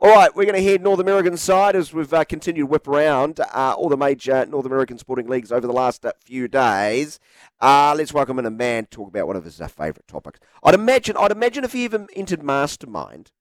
All 0.00 0.14
right, 0.14 0.32
we're 0.32 0.44
going 0.44 0.54
to 0.54 0.62
head 0.62 0.80
North 0.80 1.00
American 1.00 1.36
side 1.36 1.74
as 1.74 1.92
we've 1.92 2.14
uh, 2.14 2.22
continued 2.22 2.62
to 2.62 2.66
whip 2.66 2.86
around 2.86 3.40
uh, 3.40 3.74
all 3.76 3.88
the 3.88 3.96
major 3.96 4.46
North 4.46 4.64
American 4.64 4.96
sporting 4.96 5.26
leagues 5.26 5.50
over 5.50 5.66
the 5.66 5.72
last 5.72 6.06
uh, 6.06 6.12
few 6.20 6.46
days. 6.46 7.18
Uh, 7.60 7.96
let's 7.98 8.12
welcome 8.12 8.38
in 8.38 8.46
a 8.46 8.50
man 8.50 8.84
to 8.84 8.90
talk 8.90 9.08
about 9.08 9.26
one 9.26 9.34
of 9.34 9.42
his 9.42 9.60
uh, 9.60 9.66
favourite 9.66 10.06
topics. 10.06 10.38
I'd 10.62 10.76
imagine, 10.76 11.16
I'd 11.16 11.32
imagine 11.32 11.64
if 11.64 11.72
he 11.72 11.82
even 11.82 12.06
entered 12.14 12.44
Mastermind, 12.44 13.32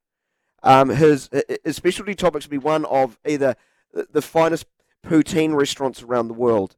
um, 0.63 0.89
his, 0.89 1.30
his 1.63 1.75
specialty 1.75 2.16
topics 2.16 2.47
would 2.47 2.52
be 2.52 2.58
one 2.58 2.85
of 2.85 3.19
either 3.23 3.55
the 3.94 4.23
finest 4.23 4.66
poutine 5.05 5.55
restaurants 5.55 6.02
around 6.02 6.28
the 6.28 6.33
world 6.33 6.75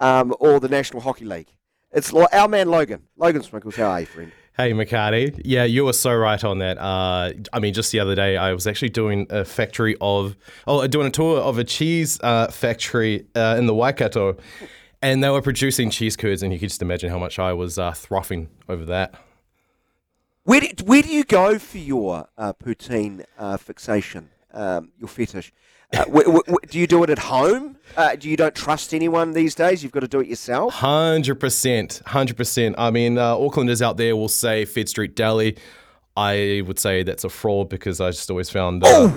um, 0.00 0.34
or 0.38 0.60
the 0.60 0.68
National 0.68 1.00
Hockey 1.00 1.24
League. 1.24 1.56
It's 1.92 2.12
our 2.12 2.46
man 2.46 2.68
Logan. 2.68 3.04
Logan 3.16 3.40
Swinkels, 3.40 3.76
how 3.76 3.84
are 3.84 4.00
you, 4.00 4.06
friend? 4.06 4.32
Hey, 4.56 4.72
McHardy. 4.72 5.42
Yeah, 5.44 5.64
you 5.64 5.84
were 5.84 5.92
so 5.92 6.14
right 6.14 6.42
on 6.44 6.58
that. 6.58 6.78
Uh, 6.78 7.32
I 7.52 7.58
mean, 7.58 7.74
just 7.74 7.90
the 7.90 7.98
other 7.98 8.14
day, 8.14 8.36
I 8.36 8.52
was 8.52 8.68
actually 8.68 8.90
doing 8.90 9.26
a 9.28 9.44
factory 9.44 9.96
of, 10.00 10.36
oh, 10.68 10.86
doing 10.86 11.08
a 11.08 11.10
tour 11.10 11.40
of 11.40 11.58
a 11.58 11.64
cheese 11.64 12.20
uh, 12.22 12.46
factory 12.46 13.26
uh, 13.34 13.56
in 13.58 13.66
the 13.66 13.74
Waikato, 13.74 14.36
and 15.02 15.24
they 15.24 15.30
were 15.30 15.42
producing 15.42 15.90
cheese 15.90 16.16
curds, 16.16 16.40
and 16.44 16.52
you 16.52 16.60
could 16.60 16.68
just 16.68 16.82
imagine 16.82 17.10
how 17.10 17.18
much 17.18 17.40
I 17.40 17.52
was 17.52 17.80
uh, 17.80 17.90
throffing 17.90 18.46
over 18.68 18.84
that. 18.84 19.16
Where 20.44 20.60
do, 20.60 20.68
where 20.84 21.02
do 21.02 21.08
you 21.08 21.24
go 21.24 21.58
for 21.58 21.78
your 21.78 22.28
uh, 22.38 22.52
poutine 22.52 23.24
uh, 23.36 23.56
fixation, 23.56 24.30
um, 24.52 24.92
your 25.00 25.08
fetish? 25.08 25.52
Uh, 25.94 26.04
w- 26.04 26.24
w- 26.24 26.58
do 26.68 26.78
you 26.78 26.86
do 26.86 27.02
it 27.04 27.10
at 27.10 27.18
home? 27.18 27.76
Uh, 27.96 28.16
do 28.16 28.28
you 28.28 28.36
don't 28.36 28.54
trust 28.54 28.92
anyone 28.92 29.32
these 29.32 29.54
days? 29.54 29.82
You've 29.82 29.92
got 29.92 30.00
to 30.00 30.08
do 30.08 30.20
it 30.20 30.26
yourself. 30.26 30.74
Hundred 30.74 31.36
percent, 31.36 32.02
hundred 32.06 32.36
percent. 32.36 32.74
I 32.78 32.90
mean, 32.90 33.18
uh, 33.18 33.36
Aucklanders 33.36 33.80
out 33.80 33.96
there 33.96 34.16
will 34.16 34.28
say 34.28 34.64
Fed 34.64 34.88
Street 34.88 35.14
Deli. 35.14 35.56
I 36.16 36.62
would 36.66 36.78
say 36.78 37.02
that's 37.02 37.24
a 37.24 37.28
fraud 37.28 37.68
because 37.68 38.00
I 38.00 38.10
just 38.10 38.30
always 38.30 38.48
found 38.48 38.84
uh, 38.84 39.10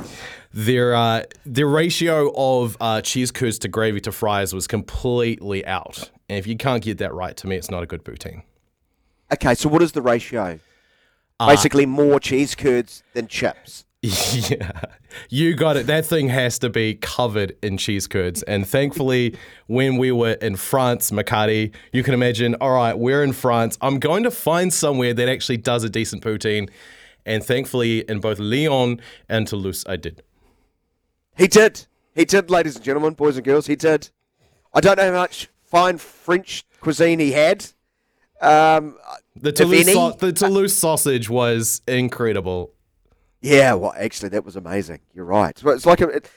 their 0.53 0.95
uh, 0.95 1.23
their 1.45 1.67
ratio 1.67 2.31
of 2.35 2.75
uh, 2.81 3.01
cheese 3.01 3.31
curds 3.31 3.59
to 3.59 3.67
gravy 3.67 4.01
to 4.01 4.11
fries 4.11 4.53
was 4.53 4.67
completely 4.67 5.65
out. 5.65 6.09
And 6.29 6.39
if 6.39 6.47
you 6.47 6.57
can't 6.57 6.83
get 6.83 6.97
that 6.97 7.13
right, 7.13 7.37
to 7.37 7.47
me, 7.47 7.55
it's 7.55 7.69
not 7.71 7.83
a 7.83 7.85
good 7.85 8.03
poutine. 8.03 8.43
Okay, 9.31 9.55
so 9.55 9.69
what 9.69 9.81
is 9.81 9.91
the 9.91 10.01
ratio? 10.01 10.59
Basically, 11.39 11.85
more 11.85 12.19
cheese 12.19 12.55
curds 12.55 13.03
than 13.13 13.27
chips. 13.27 13.85
Yeah, 14.49 14.71
you 15.29 15.55
got 15.55 15.75
it. 15.77 15.87
That 15.87 16.05
thing 16.05 16.29
has 16.29 16.59
to 16.59 16.69
be 16.69 16.95
covered 16.95 17.55
in 17.63 17.77
cheese 17.77 18.07
curds. 18.07 18.43
And 18.43 18.67
thankfully, 18.67 19.35
when 19.65 19.97
we 19.97 20.11
were 20.11 20.33
in 20.33 20.55
France, 20.55 21.09
McHardy, 21.11 21.73
you 21.91 22.03
can 22.03 22.13
imagine, 22.13 22.55
all 22.61 22.71
right, 22.73 22.97
we're 22.97 23.23
in 23.23 23.33
France. 23.33 23.77
I'm 23.81 23.99
going 23.99 24.23
to 24.23 24.31
find 24.31 24.71
somewhere 24.71 25.13
that 25.15 25.27
actually 25.27 25.57
does 25.57 25.83
a 25.83 25.89
decent 25.89 26.23
poutine. 26.23 26.69
And 27.25 27.43
thankfully, 27.43 28.01
in 28.01 28.19
both 28.19 28.39
Lyon 28.39 29.01
and 29.27 29.47
Toulouse, 29.47 29.83
I 29.87 29.95
did. 29.97 30.21
He 31.35 31.47
did. 31.47 31.87
He 32.15 32.23
did, 32.25 32.49
ladies 32.49 32.75
and 32.75 32.85
gentlemen, 32.85 33.13
boys 33.13 33.35
and 33.35 33.45
girls. 33.45 33.67
He 33.67 33.75
did. 33.75 34.09
I 34.73 34.79
don't 34.79 34.97
know 34.97 35.11
how 35.11 35.17
much 35.19 35.49
fine 35.65 35.97
French 35.97 36.63
cuisine 36.79 37.19
he 37.19 37.31
had. 37.31 37.65
Um, 38.39 38.97
the 39.35 39.51
Toulouse, 39.51 39.91
so- 39.91 40.11
the 40.11 40.31
Toulouse 40.31 40.73
sausage 40.75 41.29
was 41.29 41.81
incredible. 41.87 42.71
Yeah, 43.41 43.73
well, 43.73 43.93
actually, 43.97 44.29
that 44.29 44.43
was 44.43 44.55
amazing. 44.55 44.99
You're 45.13 45.25
right. 45.25 45.61
It's 45.63 45.85
like 45.85 46.01
a. 46.01 46.07
It, 46.07 46.29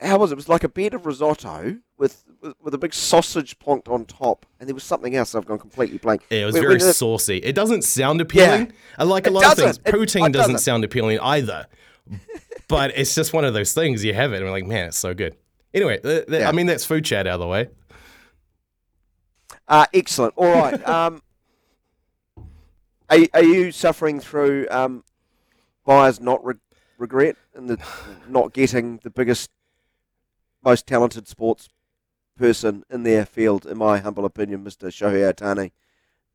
how 0.00 0.18
was 0.18 0.30
it? 0.30 0.34
It 0.34 0.36
was 0.36 0.48
like 0.48 0.62
a 0.62 0.68
bed 0.68 0.94
of 0.94 1.04
risotto 1.04 1.78
with, 1.98 2.24
with, 2.40 2.54
with 2.62 2.74
a 2.74 2.78
big 2.78 2.94
sausage 2.94 3.58
plonked 3.58 3.88
on 3.88 4.04
top, 4.04 4.46
and 4.60 4.68
there 4.68 4.74
was 4.74 4.84
something 4.84 5.16
else. 5.16 5.34
I've 5.34 5.46
gone 5.46 5.58
completely 5.58 5.98
blank. 5.98 6.26
Yeah, 6.30 6.42
it 6.42 6.44
was 6.46 6.54
very 6.54 6.78
saucy. 6.80 7.38
It 7.38 7.54
doesn't 7.54 7.82
sound 7.82 8.20
appealing. 8.20 8.72
Yeah, 8.98 9.04
like 9.04 9.26
a 9.26 9.30
lot 9.30 9.44
of 9.44 9.58
things, 9.58 9.78
poutine 9.78 9.90
it, 9.90 10.28
it 10.28 10.32
doesn't, 10.32 10.32
doesn't 10.32 10.58
sound 10.58 10.84
appealing 10.84 11.18
either. 11.20 11.66
but 12.68 12.92
it's 12.96 13.14
just 13.14 13.32
one 13.32 13.44
of 13.44 13.52
those 13.52 13.72
things. 13.74 14.04
You 14.04 14.14
have 14.14 14.32
it, 14.32 14.36
and 14.36 14.44
we're 14.44 14.52
like, 14.52 14.66
man, 14.66 14.88
it's 14.88 14.98
so 14.98 15.12
good. 15.12 15.36
Anyway, 15.74 15.98
th- 15.98 16.26
th- 16.26 16.40
yeah. 16.40 16.48
I 16.48 16.52
mean, 16.52 16.66
that's 16.66 16.84
food 16.84 17.04
chat 17.04 17.26
out 17.26 17.34
of 17.34 17.40
the 17.40 17.46
way. 17.48 17.68
Uh, 19.66 19.86
excellent. 19.92 20.34
All 20.36 20.46
right. 20.46 20.88
Um, 20.88 21.22
are, 23.10 23.18
are 23.32 23.42
you 23.42 23.72
suffering 23.72 24.20
through 24.20 24.66
um, 24.70 25.02
buyers 25.88 26.20
not 26.20 26.44
re- 26.44 26.54
regret 26.98 27.34
and 27.54 27.70
the 27.70 27.78
not 28.28 28.52
getting 28.52 29.00
the 29.02 29.10
biggest, 29.10 29.50
most 30.62 30.86
talented 30.86 31.26
sports 31.26 31.70
person 32.36 32.84
in 32.90 33.04
their 33.04 33.24
field, 33.24 33.64
in 33.64 33.78
my 33.78 33.98
humble 33.98 34.26
opinion, 34.26 34.62
Mr. 34.62 34.88
Shohei 34.88 35.32
Ohtani, 35.32 35.72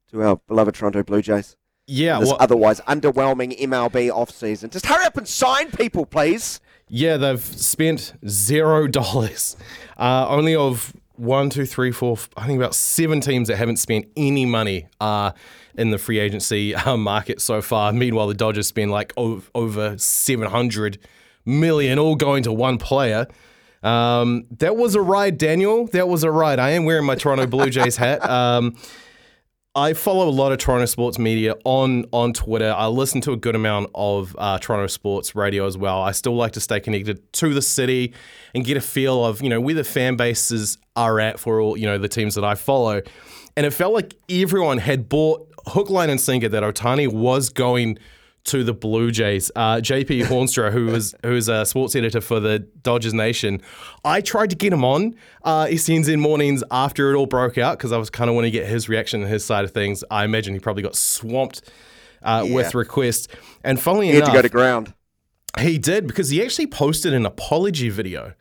to 0.10 0.24
our 0.24 0.38
beloved 0.48 0.74
Toronto 0.74 1.04
Blue 1.04 1.22
Jays. 1.22 1.56
Yeah, 1.86 2.20
this 2.20 2.30
well, 2.30 2.38
otherwise 2.40 2.80
underwhelming 2.82 3.60
MLB 3.60 4.10
offseason. 4.10 4.72
Just 4.72 4.88
hurry 4.88 5.06
up 5.06 5.18
and 5.18 5.28
sign 5.28 5.70
people, 5.70 6.06
please. 6.08 6.60
Yeah, 6.88 7.18
they've 7.18 7.40
spent 7.40 8.14
zero 8.28 8.88
dollars. 8.88 9.56
Uh, 9.98 10.26
only 10.30 10.56
of 10.56 10.94
one, 11.16 11.50
two, 11.50 11.66
three, 11.66 11.92
four, 11.92 12.18
I 12.36 12.48
think 12.48 12.58
about 12.58 12.76
seven 12.76 13.22
teams 13.22 13.48
that 13.48 13.58
haven't 13.58 13.78
spent 13.78 14.08
any 14.18 14.46
money 14.46 14.88
uh, 15.00 15.32
in 15.76 15.92
the 15.92 15.98
free 15.98 16.20
agency 16.20 16.74
uh, 16.76 16.98
market 16.98 17.42
so 17.42 17.62
far. 17.62 17.94
Meanwhile, 17.94 18.28
the 18.28 18.34
Dodgers 18.34 18.68
spend 18.68 18.92
like 18.92 19.14
over, 19.18 19.48
over 19.54 19.98
700 19.98 20.98
million, 21.46 22.00
all 22.00 22.16
going 22.16 22.44
to 22.44 22.52
one 22.52 22.78
player. 22.78 23.28
Um, 23.84 24.46
that 24.60 24.78
was 24.78 24.96
a 24.96 25.02
ride, 25.02 25.38
Daniel. 25.38 25.88
That 25.88 26.08
was 26.08 26.24
a 26.24 26.32
ride. 26.32 26.58
I 26.58 26.70
am 26.72 26.86
wearing 26.86 27.06
my 27.06 27.16
Toronto 27.16 27.46
Blue 27.48 27.70
Jays 27.70 27.98
hat. 27.98 28.22
Um, 28.30 28.76
I 29.76 29.94
follow 29.94 30.30
a 30.30 30.30
lot 30.30 30.52
of 30.52 30.60
Toronto 30.60 30.86
sports 30.86 31.18
media 31.18 31.56
on 31.64 32.06
on 32.14 32.34
Twitter. 32.34 32.72
I 32.72 32.86
listen 32.88 33.22
to 33.22 33.32
a 33.32 33.38
good 33.38 33.56
amount 33.56 33.90
of 33.96 34.36
uh, 34.38 34.60
Toronto 34.60 34.86
sports 34.86 35.34
radio 35.34 35.66
as 35.66 35.76
well. 35.76 36.00
I 36.00 36.12
still 36.12 36.36
like 36.36 36.52
to 36.52 36.60
stay 36.60 36.80
connected 36.80 37.34
to 37.34 37.56
the 37.56 37.62
city 37.62 38.14
and 38.54 38.64
get 38.64 38.78
a 38.78 38.82
feel 38.82 39.26
of 39.26 39.42
you 39.42 39.50
know 39.50 39.60
where 39.60 39.74
the 39.74 39.84
fan 39.84 40.16
bases 40.16 40.78
are 40.96 41.20
at 41.20 41.40
for 41.40 41.60
all 41.60 41.76
you 41.76 41.88
know 41.88 41.98
the 41.98 42.08
teams 42.08 42.36
that 42.36 42.44
I 42.44 42.54
follow. 42.54 43.02
And 43.58 43.66
it 43.66 43.72
felt 43.72 43.96
like 43.96 44.16
everyone 44.30 44.78
had 44.78 45.10
bought 45.10 45.52
hook, 45.66 45.90
line, 45.90 46.12
and 46.12 46.22
sinker 46.22 46.50
that 46.50 46.62
Ohtani 46.62 47.12
was 47.12 47.50
going 47.50 47.98
to 48.46 48.64
the 48.64 48.74
Blue 48.74 49.12
Jays. 49.12 49.52
Uh, 49.56 49.76
JP 49.78 50.26
Hoornstra, 50.26 50.72
who 50.72 50.88
was 50.88 51.16
who's 51.24 51.48
a 51.48 51.66
sports 51.66 51.96
editor 51.96 52.22
for 52.22 52.40
the 52.40 52.60
Dodgers 52.60 53.14
Nation, 53.14 53.62
I 54.04 54.22
tried 54.22 54.50
to 54.50 54.56
get 54.56 54.74
him 54.74 54.84
on 54.84 55.16
uh, 55.44 55.68
in 55.70 56.20
mornings 56.20 56.64
after 56.72 57.12
it 57.12 57.16
all 57.16 57.26
broke 57.26 57.58
out 57.58 57.78
because 57.78 57.92
I 57.92 57.98
was 57.98 58.10
kind 58.10 58.30
of 58.30 58.36
want 58.36 58.46
to 58.46 58.52
get 58.52 58.68
his 58.68 58.90
reaction 58.90 59.22
and 59.22 59.32
his 59.32 59.46
side 59.46 59.64
of 59.64 59.72
things. 59.72 60.04
I 60.12 60.26
imagine 60.26 60.54
he 60.54 60.60
probably 60.60 60.84
got 60.84 60.96
swamped 60.96 61.62
uh, 62.22 62.44
yeah. 62.46 62.56
with 62.56 62.76
requests. 62.76 63.28
And 63.64 63.80
funnily 63.80 64.08
he 64.08 64.18
enough, 64.18 64.28
had 64.28 64.34
to 64.34 64.38
go 64.38 64.42
to 64.42 64.50
ground. 64.50 64.94
He 65.60 65.78
did 65.78 66.08
because 66.08 66.30
he 66.30 66.44
actually 66.44 66.68
posted 66.68 67.14
an 67.14 67.26
apology 67.26 67.90
video 67.90 68.34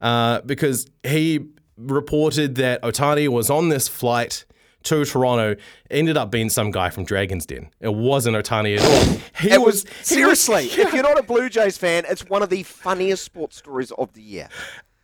uh, 0.00 0.40
because 0.42 0.86
he 1.02 1.46
reported 1.76 2.56
that 2.56 2.82
Ohtani 2.82 3.28
was 3.28 3.50
on 3.50 3.68
this 3.68 3.88
flight 3.88 4.44
to 4.84 5.04
Toronto 5.04 5.60
ended 5.90 6.16
up 6.16 6.30
being 6.30 6.48
some 6.48 6.70
guy 6.70 6.90
from 6.90 7.04
Dragon's 7.04 7.46
Den. 7.46 7.70
It 7.80 7.94
wasn't 7.94 8.36
Ohtani 8.36 8.78
at 8.78 8.84
all. 8.84 9.20
He 9.40 9.50
it 9.50 9.60
was, 9.60 9.84
was 9.84 10.06
seriously. 10.06 10.64
Was, 10.66 10.76
yeah. 10.78 10.86
If 10.86 10.94
you're 10.94 11.02
not 11.02 11.18
a 11.18 11.22
Blue 11.22 11.48
Jays 11.48 11.76
fan, 11.76 12.04
it's 12.08 12.24
one 12.28 12.42
of 12.42 12.50
the 12.50 12.62
funniest 12.62 13.24
sports 13.24 13.56
stories 13.56 13.90
of 13.92 14.12
the 14.14 14.22
year. 14.22 14.48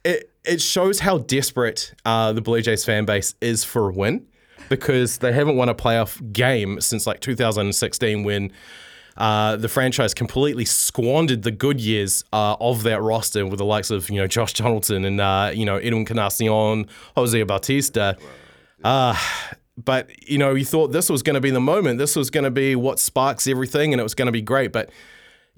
It 0.05 0.31
it 0.45 0.61
shows 0.61 1.01
how 1.01 1.19
desperate 1.19 1.95
uh, 2.05 2.33
the 2.33 2.41
Blue 2.41 2.63
Jays 2.63 2.85
fan 2.85 3.05
base 3.05 3.35
is 3.41 3.65
for 3.65 3.89
a 3.89 3.93
win 3.93 4.27
because 4.69 5.19
they 5.19 5.33
haven't 5.33 5.57
won 5.57 5.69
a 5.69 5.75
playoff 5.75 6.33
game 6.33 6.81
since 6.81 7.07
like 7.07 7.21
2016 7.21 8.25
when 8.25 8.53
uh, 9.17 9.57
the 9.57 9.69
franchise 9.69 10.13
completely 10.13 10.65
squandered 10.65 11.43
the 11.43 11.51
good 11.51 11.81
years 11.81 12.25
uh, 12.33 12.57
of 12.61 12.83
that 12.83 13.01
roster 13.01 13.47
with 13.47 13.59
the 13.59 13.65
likes 13.65 13.91
of 13.91 14.11
you 14.11 14.17
know 14.17 14.27
Josh 14.27 14.53
Donaldson 14.55 15.05
and 15.05 15.21
uh, 15.21 15.51
you 15.55 15.65
know 15.65 15.77
Edwin 15.77 16.01
Encarnacion, 16.01 16.87
Jose 17.17 17.43
Bautista. 17.43 18.17
Uh, 18.85 19.17
but 19.77 20.11
you 20.29 20.39
know, 20.39 20.55
you 20.55 20.65
thought 20.65 20.89
this 20.89 21.11
was 21.11 21.23
going 21.23 21.35
to 21.35 21.41
be 21.41 21.51
the 21.51 21.61
moment. 21.61 21.99
This 21.99 22.17
was 22.17 22.31
going 22.31 22.45
to 22.45 22.51
be 22.51 22.77
what 22.77 22.99
sparks 22.99 23.47
everything, 23.47 23.93
and 23.93 24.01
it 24.01 24.03
was 24.03 24.15
going 24.15 24.27
to 24.27 24.33
be 24.33 24.43
great. 24.43 24.73
But 24.73 24.91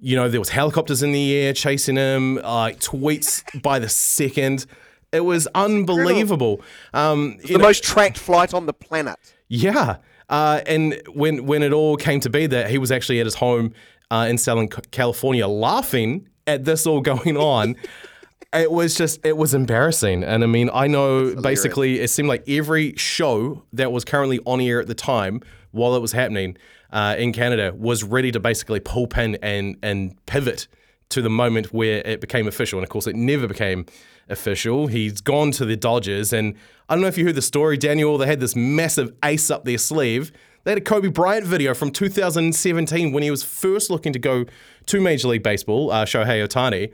you 0.01 0.17
know, 0.17 0.29
there 0.29 0.41
was 0.41 0.51
helicopters 0.51 1.03
in 1.03 1.13
the 1.13 1.35
air 1.35 1.53
chasing 1.53 1.97
him, 1.97 2.39
uh, 2.39 2.71
tweets 2.79 3.63
by 3.63 3.79
the 3.79 3.89
second. 3.89 4.67
It 5.13 5.21
was 5.21 5.47
unbelievable. 5.55 6.61
Um, 6.93 7.39
the 7.45 7.55
know, 7.55 7.61
most 7.61 7.83
tracked 7.83 8.19
flight 8.19 8.53
on 8.53 8.67
the 8.67 8.75
planet. 8.75 9.17
Yeah. 9.49 9.97
Uh, 10.29 10.61
and 10.67 11.01
when 11.15 11.47
when 11.47 11.63
it 11.63 11.73
all 11.73 11.97
came 11.97 12.21
to 12.21 12.31
be 12.31 12.47
that 12.47 12.71
he 12.71 12.79
was 12.79 12.93
actually 12.93 13.21
at 13.21 13.27
his 13.27 13.37
home 13.37 13.73
uh, 14.11 14.27
in 14.29 14.37
Southern 14.37 14.69
California 14.69 15.47
laughing 15.47 16.29
at 16.47 16.65
this 16.65 16.87
all 16.87 17.01
going 17.01 17.37
on, 17.37 17.77
it 18.53 18.71
was 18.71 18.95
just 18.95 19.25
it 19.25 19.37
was 19.37 19.55
embarrassing. 19.55 20.25
And 20.25 20.43
I 20.43 20.47
mean, 20.47 20.71
I 20.73 20.87
know 20.87 21.35
basically 21.35 22.01
it 22.01 22.09
seemed 22.09 22.29
like 22.29 22.49
every 22.49 22.95
show 22.97 23.65
that 23.73 23.93
was 23.93 24.05
currently 24.05 24.41
on 24.47 24.61
air 24.61 24.81
at 24.81 24.87
the 24.87 24.95
time 24.95 25.41
while 25.71 25.95
it 25.95 26.01
was 26.01 26.13
happening 26.13 26.57
uh, 26.91 27.15
in 27.19 27.33
Canada 27.33 27.75
was 27.77 28.03
ready 28.03 28.33
to 28.33 28.41
basically 28.41 28.81
pull 28.81 29.07
pin 29.07 29.37
and 29.43 29.77
and 29.83 30.15
pivot 30.27 30.67
to 31.11 31.23
the 31.23 31.31
moment 31.31 31.73
where 31.73 32.03
it 32.07 32.21
became 32.21 32.47
official. 32.47 32.79
And 32.79 32.85
of 32.85 32.91
course, 32.91 33.07
it 33.07 33.17
never 33.17 33.47
became 33.47 33.87
official. 34.29 34.87
He's 34.87 35.21
gone 35.21 35.51
to 35.53 35.65
the 35.65 35.77
Dodgers. 35.77 36.33
And 36.33 36.55
I 36.89 36.95
don't 36.95 37.03
know 37.03 37.09
if 37.09 37.17
you 37.17 37.25
heard 37.25 37.35
the 37.35 37.43
story, 37.43 37.77
Daniel. 37.77 38.19
They 38.19 38.27
had 38.27 38.41
this 38.41 38.55
massive 38.55 39.13
ace 39.25 39.51
up 39.51 39.65
their 39.65 39.79
sleeve. 39.79 40.33
They 40.65 40.73
had 40.73 40.79
a 40.79 40.83
Kobe 40.83 41.09
Bryant 41.09 41.47
video 41.47 41.73
from 41.73 41.91
2017 41.91 43.13
when 43.13 43.23
he 43.23 43.31
was 43.31 43.43
first 43.43 43.91
looking 43.91 44.13
to 44.13 44.19
go 44.19 44.45
to 44.87 45.01
Major 45.01 45.29
League 45.29 45.43
Baseball, 45.43 45.91
uh, 45.91 46.05
Shohei 46.05 46.47
Ohtani, 46.47 46.93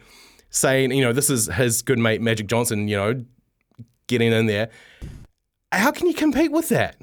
saying, 0.55 0.93
you 0.93 1.03
know, 1.03 1.13
this 1.13 1.31
is 1.31 1.47
his 1.47 1.83
good 1.83 1.99
mate 1.99 2.21
Magic 2.21 2.47
Johnson, 2.47 2.89
you 2.89 2.97
know, 2.97 3.25
getting 4.07 4.33
in 4.33 4.47
there. 4.47 4.71
How 5.73 5.91
can 5.91 6.07
you 6.07 6.15
compete 6.15 6.53
with 6.53 6.69
that? 6.69 6.97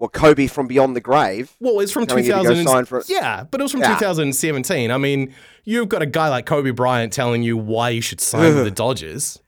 well, 0.00 0.08
Kobe 0.08 0.46
from 0.46 0.66
Beyond 0.66 0.96
the 0.96 1.00
Grave. 1.00 1.54
Well, 1.60 1.78
it's 1.80 1.92
from 1.92 2.06
2000. 2.06 2.66
Yeah, 3.06 3.44
but 3.44 3.60
it 3.60 3.62
was 3.62 3.70
from 3.70 3.82
yeah. 3.82 3.94
2017. 3.98 4.90
I 4.90 4.96
mean, 4.96 5.34
you've 5.64 5.90
got 5.90 6.00
a 6.00 6.06
guy 6.06 6.30
like 6.30 6.46
Kobe 6.46 6.70
Bryant 6.70 7.12
telling 7.12 7.42
you 7.42 7.58
why 7.58 7.90
you 7.90 8.00
should 8.00 8.20
sign 8.20 8.54
with 8.54 8.64
the 8.64 8.70
Dodgers. 8.70 9.40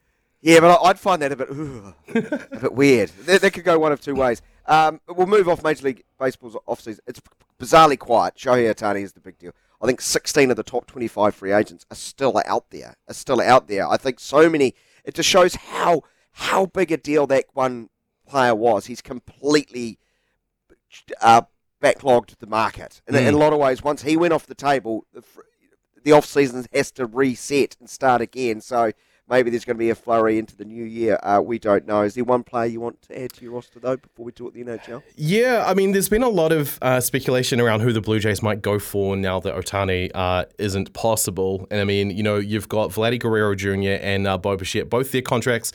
Yeah, 0.42 0.60
but 0.60 0.78
I'd 0.82 0.98
find 1.00 1.22
that 1.22 1.32
a 1.32 1.36
bit, 1.36 1.48
a 1.50 2.58
bit 2.60 2.74
weird. 2.74 3.08
That, 3.24 3.40
that, 3.40 3.52
could 3.52 3.64
go 3.64 3.78
one 3.78 3.92
of 3.92 4.00
two 4.02 4.14
ways. 4.14 4.42
Um, 4.66 5.00
we'll 5.08 5.26
move 5.26 5.48
off 5.48 5.64
Major 5.64 5.86
League 5.86 6.04
Baseball's 6.20 6.56
offseason. 6.68 6.98
It's 7.06 7.22
bizarrely 7.58 7.98
quiet. 7.98 8.34
Shohei 8.36 8.70
Ohtani 8.74 9.02
is 9.02 9.12
the 9.14 9.20
big 9.20 9.38
deal. 9.38 9.52
I 9.82 9.86
think 9.86 10.00
16 10.00 10.50
of 10.50 10.56
the 10.56 10.62
top 10.62 10.86
25 10.86 11.34
free 11.34 11.52
agents 11.52 11.84
are 11.90 11.96
still 11.96 12.40
out 12.46 12.70
there. 12.70 12.94
Are 13.08 13.14
still 13.14 13.40
out 13.40 13.66
there. 13.66 13.88
I 13.88 13.96
think 13.96 14.20
so 14.20 14.48
many. 14.48 14.74
It 15.04 15.14
just 15.14 15.28
shows 15.28 15.56
how 15.56 16.02
how 16.34 16.66
big 16.66 16.92
a 16.92 16.96
deal 16.96 17.26
that 17.26 17.46
one 17.52 17.90
player 18.26 18.54
was. 18.54 18.86
He's 18.86 19.02
completely 19.02 19.98
uh, 21.20 21.42
backlogged 21.82 22.38
the 22.38 22.46
market. 22.46 23.02
In, 23.06 23.14
mm. 23.14 23.26
in, 23.26 23.34
a 23.34 23.38
lot 23.38 23.52
of 23.52 23.58
ways, 23.58 23.82
once 23.82 24.02
he 24.02 24.16
went 24.16 24.32
off 24.32 24.46
the 24.46 24.54
table, 24.54 25.04
the, 25.12 25.22
the 26.04 26.12
off 26.12 26.24
season 26.24 26.64
has 26.72 26.90
to 26.92 27.04
reset 27.04 27.76
and 27.80 27.90
start 27.90 28.22
again. 28.22 28.60
So 28.60 28.92
maybe 29.28 29.50
there's 29.50 29.64
going 29.64 29.76
to 29.76 29.78
be 29.78 29.90
a 29.90 29.94
flurry 29.94 30.38
into 30.38 30.56
the 30.56 30.64
new 30.64 30.84
year. 30.84 31.18
Uh, 31.22 31.40
we 31.44 31.58
don't 31.58 31.86
know. 31.86 32.02
Is 32.02 32.14
there 32.14 32.24
one 32.24 32.42
player 32.42 32.66
you 32.66 32.80
want 32.80 33.00
to 33.02 33.22
add 33.22 33.32
to 33.34 33.44
your 33.44 33.54
roster 33.54 33.80
though 33.80 33.96
before 33.96 34.24
we 34.24 34.32
talk 34.32 34.54
the 34.54 34.64
NHL? 34.64 35.02
Yeah, 35.16 35.64
I 35.66 35.74
mean, 35.74 35.92
there's 35.92 36.08
been 36.08 36.22
a 36.22 36.28
lot 36.28 36.52
of 36.52 36.78
uh, 36.82 37.00
speculation 37.00 37.60
around 37.60 37.80
who 37.80 37.92
the 37.92 38.00
Blue 38.00 38.18
Jays 38.18 38.42
might 38.42 38.62
go 38.62 38.78
for 38.78 39.16
now 39.16 39.40
that 39.40 39.54
Ohtani 39.54 40.10
uh, 40.14 40.44
isn't 40.58 40.92
possible. 40.92 41.66
And 41.70 41.80
I 41.80 41.84
mean, 41.84 42.10
you 42.10 42.22
know, 42.22 42.36
you've 42.36 42.68
got 42.68 42.90
Vladdy 42.90 43.18
Guerrero 43.18 43.54
Jr. 43.54 44.02
and 44.02 44.26
uh, 44.26 44.38
Bo 44.38 44.56
both 44.56 45.12
their 45.12 45.22
contracts 45.22 45.72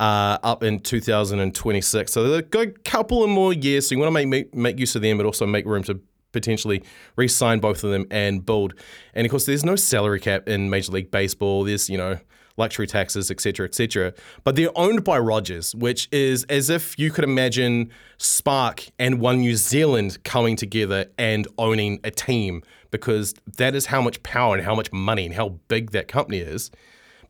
uh, 0.00 0.38
up 0.42 0.62
in 0.62 0.80
2026. 0.80 2.12
So 2.12 2.28
they've 2.28 2.50
got 2.50 2.66
a 2.66 2.70
couple 2.70 3.22
of 3.22 3.30
more 3.30 3.52
years. 3.52 3.88
So 3.88 3.94
you 3.94 4.00
want 4.00 4.08
to 4.08 4.12
make, 4.12 4.28
make, 4.28 4.54
make 4.54 4.78
use 4.78 4.96
of 4.96 5.02
them, 5.02 5.16
but 5.16 5.26
also 5.26 5.46
make 5.46 5.66
room 5.66 5.82
to 5.84 6.00
potentially 6.32 6.82
re-sign 7.16 7.60
both 7.60 7.84
of 7.84 7.90
them 7.90 8.06
and 8.10 8.44
build. 8.44 8.74
And 9.14 9.24
of 9.24 9.30
course, 9.30 9.46
there's 9.46 9.64
no 9.64 9.76
salary 9.76 10.20
cap 10.20 10.48
in 10.48 10.68
Major 10.68 10.92
League 10.92 11.10
Baseball. 11.10 11.64
There's 11.64 11.88
you 11.88 11.96
know 11.96 12.18
luxury 12.56 12.86
taxes, 12.86 13.30
etc., 13.30 13.66
etc. 13.66 14.14
But 14.44 14.56
they're 14.56 14.76
owned 14.76 15.04
by 15.04 15.18
Rogers, 15.18 15.74
which 15.74 16.08
is 16.12 16.44
as 16.44 16.70
if 16.70 16.98
you 16.98 17.10
could 17.10 17.24
imagine 17.24 17.90
Spark 18.18 18.86
and 18.98 19.20
One 19.20 19.40
New 19.40 19.56
Zealand 19.56 20.22
coming 20.24 20.56
together 20.56 21.06
and 21.18 21.46
owning 21.58 22.00
a 22.04 22.10
team, 22.10 22.62
because 22.90 23.34
that 23.56 23.74
is 23.74 23.86
how 23.86 24.00
much 24.00 24.22
power 24.22 24.56
and 24.56 24.64
how 24.64 24.74
much 24.74 24.92
money 24.92 25.26
and 25.26 25.34
how 25.34 25.60
big 25.68 25.90
that 25.90 26.08
company 26.08 26.38
is 26.38 26.70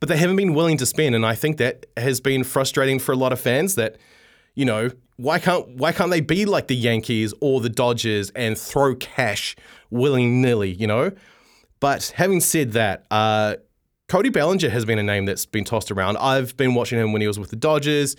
but 0.05 0.11
they 0.11 0.19
haven't 0.19 0.37
been 0.37 0.53
willing 0.53 0.76
to 0.76 0.85
spend. 0.85 1.15
And 1.15 1.25
I 1.25 1.35
think 1.35 1.56
that 1.56 1.87
has 1.97 2.21
been 2.21 2.44
frustrating 2.44 2.99
for 2.99 3.12
a 3.12 3.17
lot 3.17 3.32
of 3.32 3.41
fans 3.41 3.75
that, 3.76 3.97
you 4.55 4.67
know, 4.67 4.91
why 5.17 5.38
can't 5.38 5.67
why 5.79 5.93
can't 5.93 6.11
they 6.11 6.21
be 6.21 6.44
like 6.44 6.67
the 6.67 6.76
Yankees 6.76 7.32
or 7.41 7.62
the 7.62 7.71
Dodgers 7.71 8.29
and 8.31 8.59
throw 8.59 8.94
cash 8.97 9.56
willy 9.91 10.26
nilly, 10.26 10.73
you 10.73 10.87
know? 10.87 11.12
But 11.81 12.12
having 12.17 12.41
said 12.41 12.73
that, 12.73 13.06
uh, 13.11 13.56
Cody 14.14 14.28
Bellinger 14.28 14.70
has 14.70 14.84
been 14.84 15.00
a 15.00 15.02
name 15.02 15.25
that's 15.25 15.44
been 15.44 15.64
tossed 15.64 15.90
around. 15.90 16.19
I've 16.19 16.56
been 16.56 16.76
watching 16.76 17.00
him 17.00 17.12
when 17.12 17.20
he 17.20 17.26
was 17.26 17.37
with 17.37 17.50
the 17.50 17.56
Dodgers. 17.56 18.14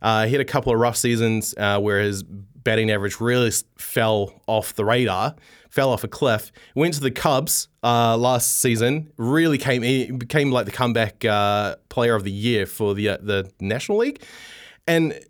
Uh, 0.00 0.24
he 0.24 0.32
had 0.32 0.40
a 0.40 0.46
couple 0.46 0.72
of 0.72 0.80
rough 0.80 0.96
seasons 0.96 1.54
uh, 1.58 1.78
where 1.78 2.00
his 2.00 2.22
batting 2.22 2.90
average 2.90 3.20
really 3.20 3.52
fell 3.76 4.40
off 4.46 4.72
the 4.72 4.84
radar 4.86 5.34
fell 5.68 5.90
off 5.90 6.04
a 6.04 6.08
cliff. 6.08 6.52
Went 6.74 6.94
to 6.94 7.00
the 7.00 7.10
Cubs 7.10 7.68
uh, 7.82 8.16
last 8.16 8.60
season. 8.62 9.12
Really 9.18 9.58
came 9.58 9.82
he 9.82 10.10
became 10.10 10.52
like 10.52 10.64
the 10.64 10.72
comeback 10.72 11.22
uh, 11.22 11.76
player 11.90 12.14
of 12.14 12.24
the 12.24 12.32
year 12.32 12.64
for 12.64 12.94
the 12.94 13.10
uh, 13.10 13.18
the 13.20 13.52
National 13.60 13.98
League, 13.98 14.22
and 14.86 15.20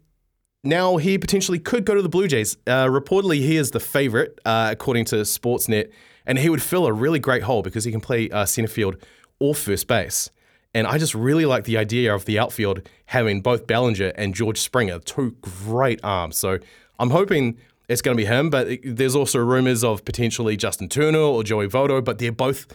now 0.62 0.98
he 0.98 1.18
potentially 1.18 1.58
could 1.58 1.84
go 1.84 1.96
to 1.96 2.02
the 2.02 2.08
Blue 2.08 2.28
Jays. 2.28 2.56
Uh, 2.64 2.86
reportedly, 2.86 3.38
he 3.38 3.56
is 3.56 3.72
the 3.72 3.80
favorite 3.80 4.38
according 4.44 5.06
to 5.06 5.16
Sportsnet, 5.22 5.90
and 6.26 6.38
he 6.38 6.48
would 6.48 6.62
fill 6.62 6.86
a 6.86 6.92
really 6.92 7.18
great 7.18 7.42
hole 7.42 7.62
because 7.62 7.82
he 7.82 7.90
can 7.90 8.00
play 8.00 8.28
center 8.46 8.68
field 8.68 8.98
or 9.38 9.54
first 9.54 9.86
base. 9.86 10.30
And 10.74 10.86
I 10.86 10.98
just 10.98 11.14
really 11.14 11.46
like 11.46 11.64
the 11.64 11.78
idea 11.78 12.14
of 12.14 12.26
the 12.26 12.38
outfield 12.38 12.86
having 13.06 13.40
both 13.40 13.66
Bellinger 13.66 14.12
and 14.16 14.34
George 14.34 14.60
Springer, 14.60 14.98
two 14.98 15.36
great 15.40 16.00
arms. 16.02 16.36
So 16.36 16.58
I'm 16.98 17.10
hoping 17.10 17.56
it's 17.88 18.02
going 18.02 18.16
to 18.16 18.20
be 18.20 18.26
him, 18.26 18.50
but 18.50 18.68
there's 18.84 19.14
also 19.14 19.38
rumors 19.38 19.82
of 19.82 20.04
potentially 20.04 20.56
Justin 20.56 20.88
Turner 20.88 21.18
or 21.18 21.42
Joey 21.42 21.68
Votto, 21.68 22.04
but 22.04 22.18
they're 22.18 22.32
both 22.32 22.66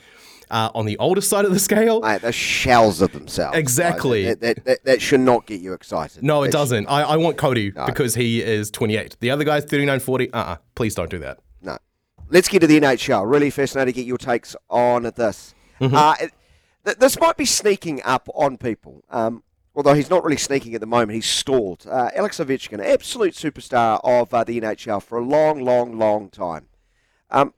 uh, 0.49 0.69
on 0.75 0.85
the 0.85 0.97
older 0.97 1.21
side 1.21 1.45
of 1.45 1.51
the 1.51 1.59
scale. 1.59 2.01
Mate, 2.01 2.21
they're 2.21 2.31
shells 2.31 3.01
of 3.01 3.11
themselves. 3.13 3.57
Exactly. 3.57 4.27
Right? 4.27 4.39
That, 4.39 4.65
that, 4.65 4.83
that, 4.85 5.01
should 5.01 5.21
not 5.21 5.45
get 5.45 5.61
you 5.61 5.73
excited. 5.73 6.23
No, 6.23 6.43
it 6.43 6.51
doesn't. 6.51 6.88
I, 6.88 7.03
I, 7.03 7.17
want 7.17 7.38
Cody 7.38 7.71
no. 7.71 7.86
because 7.86 8.15
he 8.15 8.41
is 8.41 8.69
28. 8.71 9.17
The 9.19 9.31
other 9.31 9.43
guy's 9.43 9.63
39, 9.65 10.00
40. 10.00 10.33
Uh-uh. 10.33 10.57
Please 10.75 10.93
don't 10.95 11.09
do 11.09 11.19
that. 11.19 11.39
No. 11.62 11.77
Let's 12.29 12.47
get 12.47 12.59
to 12.59 12.67
the 12.67 12.79
NHL. 12.79 13.29
Really 13.29 13.50
fascinating 13.50 13.93
to 13.93 13.95
get 13.95 14.05
your 14.05 14.17
takes 14.17 14.55
on 14.69 15.03
this. 15.03 15.53
Mm-hmm. 15.79 15.95
Uh, 15.95 16.15
it, 16.85 17.00
this 17.00 17.19
might 17.19 17.38
be 17.38 17.45
sneaking 17.45 18.01
up 18.03 18.27
on 18.33 18.57
people. 18.57 19.03
Um, 19.09 19.43
although 19.75 19.93
he's 19.93 20.09
not 20.09 20.23
really 20.23 20.38
sneaking 20.38 20.73
at 20.75 20.81
the 20.81 20.88
moment, 20.88 21.11
he's 21.11 21.25
stalled. 21.25 21.85
Uh, 21.89 22.09
Alex 22.15 22.39
Ovechkin, 22.39 22.83
absolute 22.83 23.33
superstar 23.33 24.00
of 24.03 24.33
uh, 24.33 24.43
the 24.43 24.59
NHL 24.59 25.01
for 25.01 25.17
a 25.17 25.23
long, 25.23 25.63
long, 25.63 25.97
long 25.97 26.29
time. 26.29 26.67
Um, 27.29 27.53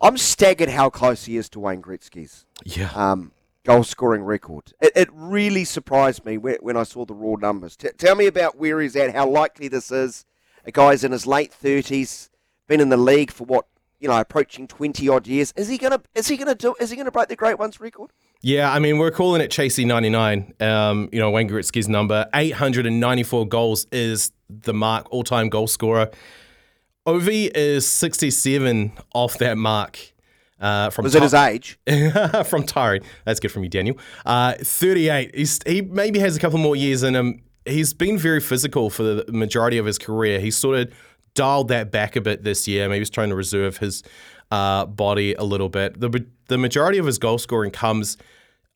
I'm 0.00 0.16
staggered 0.16 0.68
how 0.68 0.90
close 0.90 1.24
he 1.24 1.36
is 1.36 1.48
to 1.50 1.60
Wayne 1.60 1.82
Gretzky's 1.82 2.44
yeah. 2.64 2.90
um, 2.94 3.32
goal 3.64 3.82
scoring 3.82 4.22
record. 4.22 4.72
It, 4.80 4.92
it, 4.94 5.08
really 5.12 5.64
surprised 5.64 6.24
me 6.24 6.38
when, 6.38 6.56
when 6.60 6.76
I 6.76 6.82
saw 6.82 7.04
the 7.04 7.14
raw 7.14 7.36
numbers. 7.36 7.76
T- 7.76 7.88
tell 7.96 8.14
me 8.14 8.26
about 8.26 8.56
where 8.56 8.80
he's 8.80 8.94
at, 8.96 9.14
how 9.14 9.28
likely 9.28 9.68
this 9.68 9.90
is. 9.90 10.24
A 10.64 10.72
guy's 10.72 11.04
in 11.04 11.12
his 11.12 11.26
late 11.26 11.52
30s, 11.52 12.28
been 12.66 12.80
in 12.80 12.88
the 12.88 12.96
league 12.96 13.30
for 13.30 13.44
what, 13.44 13.66
you 14.00 14.08
know, 14.08 14.20
approaching 14.20 14.66
20 14.68 15.08
odd 15.08 15.26
years. 15.26 15.52
Is 15.56 15.68
he 15.68 15.78
gonna? 15.78 16.02
Is 16.14 16.28
he 16.28 16.36
gonna 16.36 16.54
do? 16.54 16.74
Is 16.80 16.90
he 16.90 16.96
gonna 16.96 17.12
break 17.12 17.28
the 17.28 17.36
great 17.36 17.58
ones 17.58 17.80
record? 17.80 18.10
Yeah, 18.42 18.72
I 18.72 18.78
mean, 18.78 18.98
we're 18.98 19.10
calling 19.10 19.40
it 19.40 19.50
Chasey 19.50 19.86
99. 19.86 20.52
Um, 20.60 21.08
you 21.12 21.18
know, 21.18 21.30
Wayne 21.30 21.48
Gretzky's 21.48 21.88
number. 21.88 22.26
894 22.34 23.48
goals 23.48 23.86
is 23.90 24.30
the 24.48 24.74
mark, 24.74 25.06
all 25.10 25.24
time 25.24 25.48
goal 25.48 25.66
scorer. 25.66 26.10
Ovi 27.06 27.50
is 27.54 27.88
67 27.88 28.92
off 29.14 29.38
that 29.38 29.56
mark. 29.56 29.98
Uh, 30.58 30.90
from 30.90 31.04
Was 31.04 31.14
it 31.14 31.22
his 31.22 31.34
age? 31.34 31.78
from 32.46 32.64
Tyree. 32.64 33.00
That's 33.24 33.40
good 33.40 33.52
from 33.52 33.62
you, 33.62 33.68
Daniel. 33.68 33.98
Uh, 34.24 34.54
38. 34.60 35.34
He's, 35.34 35.60
he 35.66 35.82
maybe 35.82 36.18
has 36.18 36.36
a 36.36 36.40
couple 36.40 36.58
more 36.58 36.76
years 36.76 37.02
in 37.02 37.14
him. 37.14 37.42
He's 37.66 37.92
been 37.92 38.16
very 38.16 38.40
physical 38.40 38.90
for 38.90 39.02
the 39.02 39.32
majority 39.32 39.76
of 39.76 39.86
his 39.86 39.98
career. 39.98 40.40
He 40.40 40.50
sort 40.50 40.78
of 40.78 40.92
dialed 41.34 41.68
that 41.68 41.90
back 41.90 42.16
a 42.16 42.20
bit 42.20 42.42
this 42.42 42.66
year. 42.66 42.88
Maybe 42.88 43.00
he's 43.00 43.10
trying 43.10 43.28
to 43.28 43.34
reserve 43.36 43.78
his 43.78 44.02
uh, 44.50 44.86
body 44.86 45.34
a 45.34 45.44
little 45.44 45.68
bit. 45.68 46.00
The 46.00 46.26
the 46.48 46.58
majority 46.58 46.98
of 46.98 47.06
his 47.06 47.18
goal 47.18 47.38
scoring 47.38 47.70
comes 47.70 48.16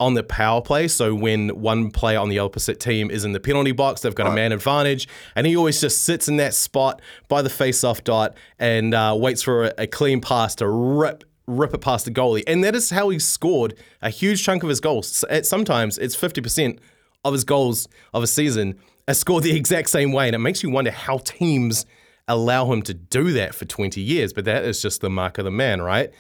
on 0.01 0.15
the 0.15 0.23
power 0.23 0.63
play. 0.63 0.89
So 0.89 1.15
when 1.15 1.51
one 1.61 1.91
player 1.91 2.19
on 2.19 2.31
the 2.31 2.39
opposite 2.39 2.81
team 2.81 3.11
is 3.11 3.25
in 3.25 3.33
the 3.33 3.41
penalty 3.41 3.73
box, 3.73 4.01
they've 4.01 4.15
got 4.15 4.27
a 4.27 4.33
man 4.33 4.51
advantage, 4.51 5.07
and 5.37 5.47
he 5.47 5.57
always 5.57 5.81
just 5.81 6.03
sits 6.03 6.27
in 6.27 6.39
that 6.39 6.55
spot 6.55 7.03
by 7.29 7.43
the 7.43 7.51
face-off 7.51 8.03
dot 8.03 8.35
and 8.59 8.95
uh, 8.95 9.15
waits 9.19 9.43
for 9.43 9.65
a, 9.65 9.75
a 9.79 9.87
clean 9.87 10.21
pass 10.21 10.55
to 10.57 10.69
rip 10.69 11.25
rip 11.47 11.75
it 11.75 11.81
past 11.81 12.05
the 12.05 12.11
goalie. 12.11 12.45
And 12.47 12.63
that 12.65 12.75
is 12.75 12.91
how 12.91 13.09
he 13.09 13.19
scored 13.19 13.75
a 14.01 14.11
huge 14.11 14.45
chunk 14.45 14.63
of 14.63 14.69
his 14.69 14.81
goals. 14.81 15.25
Sometimes 15.43 15.99
it's 15.99 16.17
50% 16.17 16.79
of 17.25 17.33
his 17.33 17.45
goals 17.45 17.89
of 18.15 18.23
a 18.23 18.27
season 18.27 18.79
are 19.09 19.15
scored 19.15 19.43
the 19.43 19.57
exact 19.57 19.91
same 19.91 20.13
way. 20.13 20.27
And 20.27 20.35
it 20.35 20.39
makes 20.39 20.63
you 20.63 20.71
wonder 20.71 20.93
how 20.93 21.19
teams 21.19 21.87
allow 22.31 22.71
him 22.73 22.83
to 22.83 22.95
do 22.95 23.33
that 23.33 23.55
for 23.55 23.65
20 23.65 24.01
years. 24.01 24.33
But 24.33 24.45
that 24.47 24.65
is 24.65 24.81
just 24.81 25.01
the 25.01 25.11
mark 25.11 25.39
of 25.39 25.45
the 25.45 25.51
man, 25.51 25.83
right? 25.83 26.11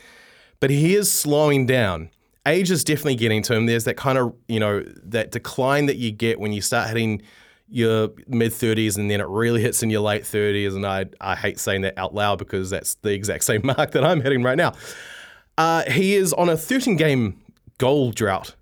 But 0.58 0.70
he 0.70 0.94
is 0.94 1.10
slowing 1.10 1.66
down. 1.66 2.10
Age 2.46 2.70
is 2.70 2.84
definitely 2.84 3.16
getting 3.16 3.42
to 3.42 3.54
him. 3.54 3.66
There's 3.66 3.84
that 3.84 3.96
kind 3.96 4.18
of, 4.18 4.34
you 4.48 4.60
know, 4.60 4.84
that 5.04 5.30
decline 5.30 5.86
that 5.86 5.96
you 5.96 6.10
get 6.10 6.40
when 6.40 6.52
you 6.52 6.60
start 6.60 6.88
hitting 6.88 7.22
your 7.68 8.08
mid 8.26 8.52
30s 8.52 8.98
and 8.98 9.10
then 9.10 9.20
it 9.20 9.28
really 9.28 9.62
hits 9.62 9.82
in 9.82 9.90
your 9.90 10.00
late 10.00 10.24
30s. 10.24 10.74
And 10.74 10.84
I, 10.84 11.06
I 11.20 11.36
hate 11.36 11.60
saying 11.60 11.82
that 11.82 11.96
out 11.96 12.14
loud 12.14 12.38
because 12.38 12.70
that's 12.70 12.94
the 12.96 13.12
exact 13.12 13.44
same 13.44 13.60
mark 13.64 13.92
that 13.92 14.04
I'm 14.04 14.20
hitting 14.20 14.42
right 14.42 14.56
now. 14.56 14.72
Uh, 15.56 15.84
he 15.90 16.14
is 16.14 16.32
on 16.32 16.48
a 16.48 16.56
13 16.56 16.96
game 16.96 17.40
goal 17.78 18.10
drought, 18.10 18.56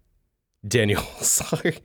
Daniel. 0.66 1.02
So 1.20 1.44
it 1.64 1.82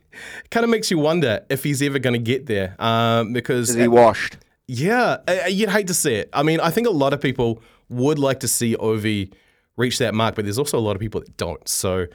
kind 0.50 0.64
of 0.64 0.70
makes 0.70 0.90
you 0.90 0.98
wonder 0.98 1.44
if 1.48 1.64
he's 1.64 1.82
ever 1.82 1.98
going 1.98 2.14
to 2.14 2.18
get 2.18 2.46
there. 2.46 2.76
Um, 2.78 3.32
because 3.32 3.70
is 3.70 3.76
he 3.76 3.88
washed? 3.88 4.36
Yeah, 4.66 5.46
you'd 5.48 5.68
hate 5.68 5.88
to 5.88 5.94
see 5.94 6.14
it. 6.14 6.30
I 6.32 6.42
mean, 6.42 6.60
I 6.60 6.70
think 6.70 6.86
a 6.86 6.90
lot 6.90 7.12
of 7.12 7.20
people 7.20 7.62
would 7.88 8.18
like 8.18 8.40
to 8.40 8.48
see 8.48 8.76
Ovi 8.76 9.32
reach 9.76 9.98
that 9.98 10.14
mark, 10.14 10.34
but 10.34 10.44
there's 10.44 10.58
also 10.58 10.78
a 10.78 10.80
lot 10.80 10.96
of 10.96 11.00
people 11.00 11.20
that 11.20 11.36
don't. 11.36 11.66
So, 11.68 12.06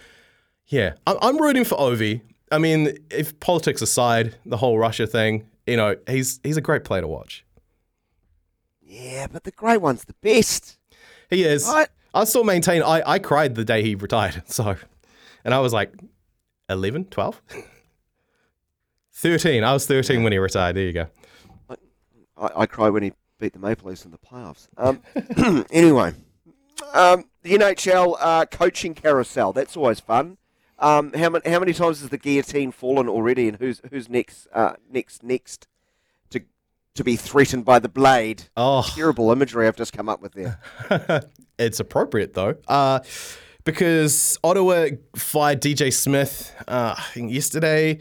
yeah, 0.67 0.93
I'm 1.05 1.37
rooting 1.37 1.63
for 1.63 1.77
Ovi. 1.77 2.21
I 2.51 2.57
mean, 2.57 2.97
if 3.11 3.39
politics 3.39 3.81
aside, 3.81 4.35
the 4.45 4.57
whole 4.57 4.79
Russia 4.79 5.05
thing, 5.05 5.47
you 5.67 5.77
know, 5.77 5.95
he's 6.07 6.39
he's 6.43 6.57
a 6.57 6.61
great 6.61 6.83
player 6.83 7.01
to 7.01 7.07
watch. 7.07 7.45
Yeah, 8.81 9.27
but 9.31 9.43
the 9.43 9.51
great 9.51 9.81
one's 9.81 10.05
the 10.05 10.15
best. 10.21 10.79
He 11.29 11.43
is. 11.43 11.67
Right? 11.67 11.89
I 12.13 12.23
still 12.23 12.43
maintain 12.43 12.81
I, 12.81 13.03
I 13.05 13.19
cried 13.19 13.53
the 13.53 13.63
day 13.63 13.83
he 13.83 13.93
retired. 13.93 14.41
So, 14.47 14.75
and 15.45 15.53
I 15.53 15.59
was 15.59 15.73
like 15.73 15.93
11, 16.69 17.05
12? 17.05 17.41
13. 19.13 19.63
I 19.63 19.73
was 19.73 19.85
13 19.85 20.23
when 20.23 20.31
he 20.31 20.39
retired. 20.39 20.75
There 20.75 20.85
you 20.85 20.93
go. 20.93 21.07
I, 22.39 22.61
I 22.61 22.65
cried 22.65 22.89
when 22.89 23.03
he 23.03 23.13
beat 23.39 23.53
the 23.53 23.59
Maple 23.59 23.89
Leafs 23.89 24.05
in 24.05 24.11
the 24.11 24.17
playoffs. 24.17 24.67
Um, 24.77 25.01
anyway, 25.71 26.13
um, 26.93 27.25
the 27.43 27.53
NHL 27.53 28.15
uh, 28.19 28.45
coaching 28.45 28.93
carousel. 28.93 29.53
That's 29.53 29.75
always 29.75 29.99
fun. 29.99 30.37
Um, 30.77 31.11
how, 31.13 31.29
many, 31.29 31.49
how 31.49 31.59
many 31.59 31.73
times 31.73 31.99
has 31.99 32.09
the 32.09 32.17
guillotine 32.17 32.71
fallen 32.71 33.09
already, 33.09 33.47
and 33.47 33.57
who's 33.57 33.81
who's 33.89 34.07
next? 34.07 34.47
Uh, 34.53 34.73
next, 34.89 35.23
next 35.23 35.67
to 36.29 36.41
to 36.95 37.03
be 37.03 37.15
threatened 37.15 37.65
by 37.65 37.79
the 37.79 37.89
blade? 37.89 38.43
Oh, 38.55 38.89
terrible 38.95 39.31
imagery 39.31 39.67
I've 39.67 39.75
just 39.75 39.91
come 39.91 40.07
up 40.07 40.21
with 40.21 40.33
there. 40.33 40.59
it's 41.59 41.81
appropriate 41.81 42.33
though, 42.33 42.55
uh, 42.67 43.01
because 43.65 44.39
Ottawa 44.41 44.87
fired 45.17 45.61
DJ 45.61 45.91
Smith. 45.91 46.55
Uh, 46.65 46.95
yesterday, 47.15 47.99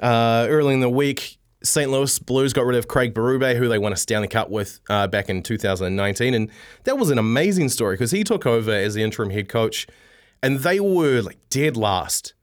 uh, 0.00 0.46
early 0.48 0.74
in 0.74 0.80
the 0.80 0.90
week. 0.90 1.38
St. 1.66 1.90
Louis 1.90 2.18
Blues 2.18 2.52
got 2.52 2.64
rid 2.64 2.76
of 2.76 2.88
Craig 2.88 3.14
Berube, 3.14 3.56
who 3.56 3.68
they 3.68 3.78
won 3.78 3.92
a 3.92 3.96
Stanley 3.96 4.28
Cup 4.28 4.50
with 4.50 4.80
uh, 4.88 5.06
back 5.06 5.28
in 5.28 5.42
2019. 5.42 6.34
And 6.34 6.50
that 6.84 6.98
was 6.98 7.10
an 7.10 7.18
amazing 7.18 7.68
story 7.68 7.94
because 7.94 8.10
he 8.10 8.24
took 8.24 8.46
over 8.46 8.72
as 8.72 8.94
the 8.94 9.02
interim 9.02 9.30
head 9.30 9.48
coach 9.48 9.86
and 10.42 10.60
they 10.60 10.80
were 10.80 11.22
like 11.22 11.38
dead 11.50 11.76
last. 11.76 12.34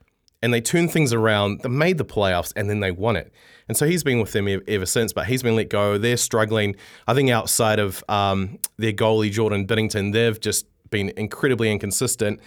And 0.42 0.54
they 0.54 0.60
turned 0.60 0.92
things 0.92 1.14
around, 1.14 1.62
they 1.62 1.70
made 1.70 1.98
the 1.98 2.04
playoffs, 2.04 2.52
and 2.58 2.70
then 2.70 2.82
they 2.82 2.92
won 2.92 3.16
it. 3.16 3.32
And 3.70 3.78
so 3.78 3.86
he's 3.86 4.04
been 4.04 4.20
with 4.20 4.34
them 4.34 4.50
ever 4.68 4.86
since, 4.86 5.14
but 5.14 5.26
he's 5.26 5.42
been 5.42 5.56
let 5.56 5.70
go. 5.70 5.98
They're 5.98 6.18
struggling. 6.18 6.76
I 7.08 7.14
think 7.14 7.30
outside 7.30 7.80
of 7.80 8.04
um, 8.10 8.60
their 8.78 8.92
goalie, 8.92 9.32
Jordan 9.32 9.66
Binnington, 9.66 10.12
they've 10.12 10.38
just 10.38 10.66
been 10.90 11.14
incredibly 11.16 11.72
inconsistent. 11.72 12.42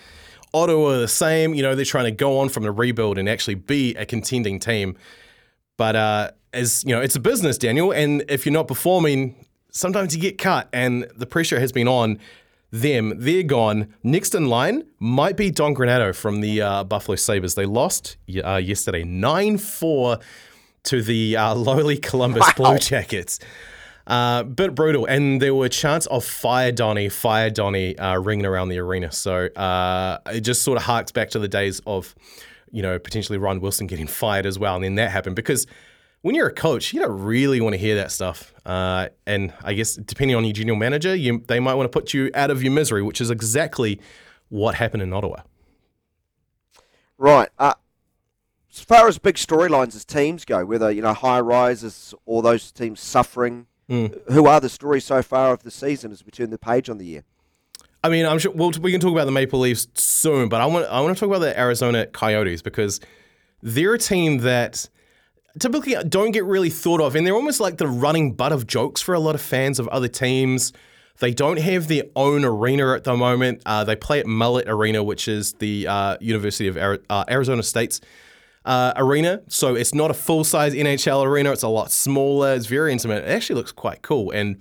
Ottawa 0.53 0.99
the 0.99 1.09
same. 1.09 1.55
You 1.55 1.63
know, 1.63 1.75
they're 1.75 1.87
trying 1.87 2.05
to 2.05 2.11
go 2.11 2.39
on 2.39 2.51
from 2.51 2.65
the 2.65 2.71
rebuild 2.71 3.17
and 3.17 3.31
actually 3.31 3.55
be 3.55 3.95
a 3.95 4.05
contending 4.05 4.59
team. 4.59 4.95
But 5.79 5.97
uh, 5.97 6.31
as 6.57 6.83
you 6.85 6.95
know, 6.95 7.01
it's 7.01 7.15
a 7.15 7.21
business, 7.21 7.59
Daniel, 7.59 7.93
and 7.93 8.25
if 8.29 8.47
you're 8.47 8.53
not 8.53 8.67
performing, 8.67 9.47
sometimes 9.71 10.17
you 10.17 10.21
get 10.21 10.39
cut, 10.39 10.69
and 10.73 11.07
the 11.17 11.27
pressure 11.27 11.61
has 11.61 11.71
been 11.71 11.87
on 11.87 12.19
them. 12.73 13.13
They're 13.17 13.43
gone. 13.43 13.95
Next 14.03 14.35
in 14.35 14.49
line 14.49 14.85
might 14.99 15.37
be 15.37 15.51
Don 15.51 15.75
Granato 15.75 16.15
from 16.15 16.41
the 16.41 16.63
uh, 16.63 16.85
Buffalo 16.85 17.17
Sabres. 17.17 17.55
They 17.55 17.67
lost 17.67 18.17
uh, 18.45 18.57
yesterday 18.57 19.05
9 19.05 19.59
4 19.59 20.19
to 20.85 21.03
the 21.03 21.37
uh, 21.37 21.55
lowly 21.69 21.99
Columbus 21.99 22.47
wow. 22.59 22.71
Blue 22.71 22.79
Jackets. 22.79 23.39
Uh, 24.07 24.45
bit 24.45 24.73
brutal, 24.75 25.05
and 25.07 25.43
there 25.43 25.55
were 25.55 25.69
chants 25.69 26.07
of 26.07 26.25
"Fire 26.25 26.71
Donny, 26.71 27.09
Fire 27.09 27.51
Donny" 27.51 27.99
uh, 27.99 28.17
ringing 28.19 28.47
around 28.47 28.69
the 28.69 28.79
arena. 28.79 29.11
So 29.11 29.47
uh, 29.47 30.19
it 30.27 30.41
just 30.43 30.63
sort 30.63 30.77
of 30.77 30.85
harks 30.85 31.11
back 31.11 31.31
to 31.31 31.41
the 31.41 31.49
days 31.49 31.83
of, 31.89 32.15
you 32.71 32.83
know, 32.83 33.01
potentially 33.01 33.37
Ron 33.37 33.61
Wilson 33.61 33.89
getting 33.89 34.07
fired 34.07 34.47
as 34.47 34.61
well, 34.61 34.77
and 34.77 34.85
then 34.85 34.95
that 34.95 35.11
happened 35.11 35.35
because 35.35 35.67
when 36.27 36.35
you're 36.35 36.49
a 36.49 36.53
coach, 36.53 36.93
you 36.93 36.99
don't 36.99 37.23
really 37.23 37.61
want 37.61 37.75
to 37.75 37.79
hear 37.79 37.95
that 37.95 38.11
stuff. 38.11 38.53
Uh, 38.65 39.11
and 39.29 39.55
I 39.63 39.75
guess 39.75 39.95
depending 39.95 40.37
on 40.37 40.43
your 40.43 40.53
general 40.53 40.77
manager, 40.77 41.15
you, 41.15 41.45
they 41.47 41.61
might 41.61 41.75
want 41.75 41.91
to 41.91 41.97
put 41.97 42.13
you 42.13 42.33
out 42.35 42.51
of 42.51 42.65
your 42.65 42.73
misery, 42.73 43.01
which 43.01 43.21
is 43.21 43.31
exactly 43.31 44.01
what 44.49 44.75
happened 44.75 45.05
in 45.05 45.13
Ottawa. 45.13 45.43
Right. 47.17 47.49
Uh, 47.61 47.75
as 48.73 48.81
far 48.81 49.07
as 49.07 49.19
big 49.19 49.37
storylines 49.37 49.95
as 49.95 50.05
teams 50.05 50.45
go, 50.45 50.65
whether 50.65 50.91
you 50.91 51.01
know 51.01 51.15
high 51.15 51.39
rises 51.39 52.13
or 52.25 52.43
those 52.43 52.73
teams 52.73 52.99
suffering, 53.01 53.69
mm. 53.89 54.21
who 54.33 54.47
are 54.47 54.61
the 54.61 54.69
stories 54.69 55.05
so 55.05 55.23
far 55.23 55.53
of 55.53 55.63
the 55.63 55.71
season 55.71 56.11
as 56.11 56.27
we 56.27 56.33
turn 56.33 56.51
the 56.51 56.59
page 56.59 56.91
on 56.91 56.99
the 56.99 57.07
year? 57.07 57.23
I 58.03 58.09
mean, 58.09 58.27
I'm 58.27 58.41
sure 58.41 58.51
well, 58.51 58.73
we 58.81 58.91
can 58.91 59.01
talk 59.01 59.13
about 59.13 59.27
the 59.27 59.31
Maple 59.31 59.61
Leafs 59.61 59.87
soon, 59.95 60.49
but 60.49 60.61
I 60.61 60.67
want 60.67 60.87
I 60.87 61.01
want 61.03 61.17
to 61.17 61.21
talk 61.21 61.29
about 61.29 61.39
the 61.39 61.57
Arizona 61.57 62.05
Coyotes 62.05 62.63
because 62.63 62.99
they're 63.63 63.95
a 63.95 63.99
team 63.99 64.39
that 64.39 64.89
typically 65.59 65.95
don't 66.09 66.33
get 66.33 66.45
really 66.45 66.71
thought 66.71 67.01
of, 67.01 67.17
and 67.17 67.27
they're 67.27 67.35
almost 67.35 67.61
like 67.61 67.79
the 67.79 67.87
running 67.87 68.33
butt 68.33 68.53
of 68.53 68.67
jokes 68.67 69.01
for 69.01 69.15
a 69.15 69.21
lot 69.21 69.35
of 69.35 69.41
fans 69.41 69.79
of 69.79 69.89
other 69.89 70.09
teams. 70.09 70.73
They 71.19 71.33
don't 71.33 71.59
have 71.59 71.89
their 71.89 72.05
own 72.15 72.45
arena 72.45 72.95
at 72.95 73.05
the 73.05 73.17
moment. 73.17 73.63
Uh, 73.65 73.85
they 73.85 73.97
play 73.97 74.21
at 74.21 74.27
Mullet 74.27 74.69
Arena, 74.69 75.03
which 75.03 75.29
is 75.29 75.55
the 75.55 75.87
uh, 75.87 76.17
University 76.21 76.69
of 76.69 76.77
Ari- 76.77 77.01
uh, 77.09 77.25
Arizona 77.31 77.63
State's 77.63 78.01
uh, 78.67 78.93
arena. 78.97 79.41
So 79.49 79.75
it's 79.75 79.95
not 79.95 80.11
a 80.11 80.15
full 80.15 80.45
size 80.45 80.75
NHL 80.75 81.25
arena. 81.25 81.53
It's 81.53 81.63
a 81.63 81.69
lot 81.69 81.91
smaller. 81.91 82.55
It's 82.55 82.67
very 82.67 82.93
intimate. 82.93 83.25
It 83.25 83.31
actually 83.31 83.57
looks 83.57 83.73
quite 83.73 84.03
cool. 84.03 84.31
And 84.31 84.61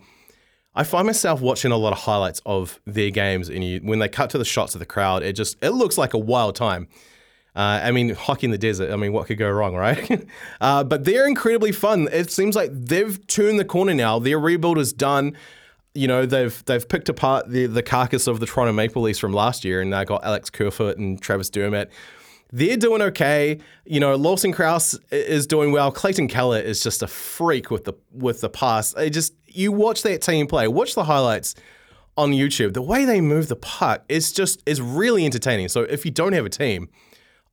I 0.75 0.83
find 0.83 1.05
myself 1.05 1.41
watching 1.41 1.71
a 1.71 1.77
lot 1.77 1.93
of 1.93 1.99
highlights 1.99 2.41
of 2.45 2.79
their 2.85 3.09
games, 3.09 3.49
and 3.49 3.63
you, 3.63 3.79
when 3.79 3.99
they 3.99 4.09
cut 4.09 4.29
to 4.31 4.37
the 4.37 4.45
shots 4.45 4.75
of 4.75 4.79
the 4.79 4.85
crowd, 4.85 5.23
it 5.23 5.33
just 5.33 5.57
it 5.61 5.69
looks 5.69 5.97
like 5.97 6.13
a 6.13 6.17
wild 6.17 6.55
time. 6.55 6.87
Uh, 7.55 7.79
I 7.83 7.91
mean, 7.91 8.09
hockey 8.09 8.45
in 8.47 8.51
the 8.51 8.57
desert. 8.57 8.91
I 8.91 8.97
mean, 8.97 9.13
what 9.13 9.27
could 9.27 9.37
go 9.37 9.49
wrong, 9.49 9.75
right? 9.75 10.27
uh, 10.61 10.83
but 10.83 11.05
they're 11.05 11.25
incredibly 11.25 11.71
fun. 11.71 12.09
It 12.11 12.29
seems 12.29 12.55
like 12.55 12.69
they've 12.73 13.25
turned 13.27 13.59
the 13.59 13.65
corner 13.65 13.93
now. 13.93 14.19
Their 14.19 14.39
rebuild 14.39 14.77
is 14.77 14.91
done. 14.91 15.37
You 15.93 16.09
know, 16.09 16.25
they've 16.25 16.63
they've 16.65 16.87
picked 16.87 17.07
apart 17.07 17.49
the 17.49 17.67
the 17.67 17.81
carcass 17.81 18.27
of 18.27 18.41
the 18.41 18.45
Toronto 18.45 18.73
Maple 18.73 19.01
Leafs 19.01 19.19
from 19.19 19.31
last 19.31 19.63
year, 19.63 19.81
and 19.81 19.93
they 19.93 20.03
got 20.03 20.25
Alex 20.25 20.49
Kerfoot 20.49 20.97
and 20.97 21.21
Travis 21.21 21.49
Dermott. 21.49 21.89
They're 22.51 22.77
doing 22.77 23.01
okay. 23.01 23.59
You 23.85 24.01
know, 24.01 24.15
Lawson 24.15 24.51
Crouse 24.51 24.99
is 25.11 25.47
doing 25.47 25.71
well. 25.71 25.91
Clayton 25.91 26.27
Keller 26.27 26.59
is 26.59 26.83
just 26.83 27.01
a 27.01 27.07
freak 27.07 27.71
with 27.71 27.85
the 27.85 27.93
with 28.11 28.41
the 28.41 28.49
pass. 28.49 28.93
Just 29.09 29.33
you 29.47 29.71
watch 29.71 30.03
that 30.03 30.21
team 30.21 30.47
play. 30.47 30.67
Watch 30.67 30.93
the 30.93 31.05
highlights 31.05 31.55
on 32.17 32.31
YouTube. 32.31 32.73
The 32.73 32.81
way 32.81 33.05
they 33.05 33.21
move 33.21 33.47
the 33.47 33.55
puck 33.55 34.03
is 34.09 34.33
just 34.33 34.61
is 34.65 34.81
really 34.81 35.25
entertaining. 35.25 35.69
So 35.69 35.83
if 35.83 36.03
you 36.03 36.11
don't 36.11 36.33
have 36.33 36.45
a 36.45 36.49
team 36.49 36.89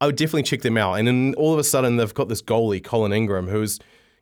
I 0.02 0.06
would 0.06 0.16
definitely 0.16 0.42
check 0.42 0.62
them 0.62 0.76
out. 0.76 0.94
And 0.94 1.06
then 1.06 1.34
all 1.38 1.52
of 1.52 1.60
a 1.60 1.64
sudden, 1.64 1.96
they've 1.96 2.12
got 2.12 2.28
this 2.28 2.42
goalie, 2.42 2.82
Connor 2.82 3.14
Ingram, 3.14 3.46
who's 3.46 3.78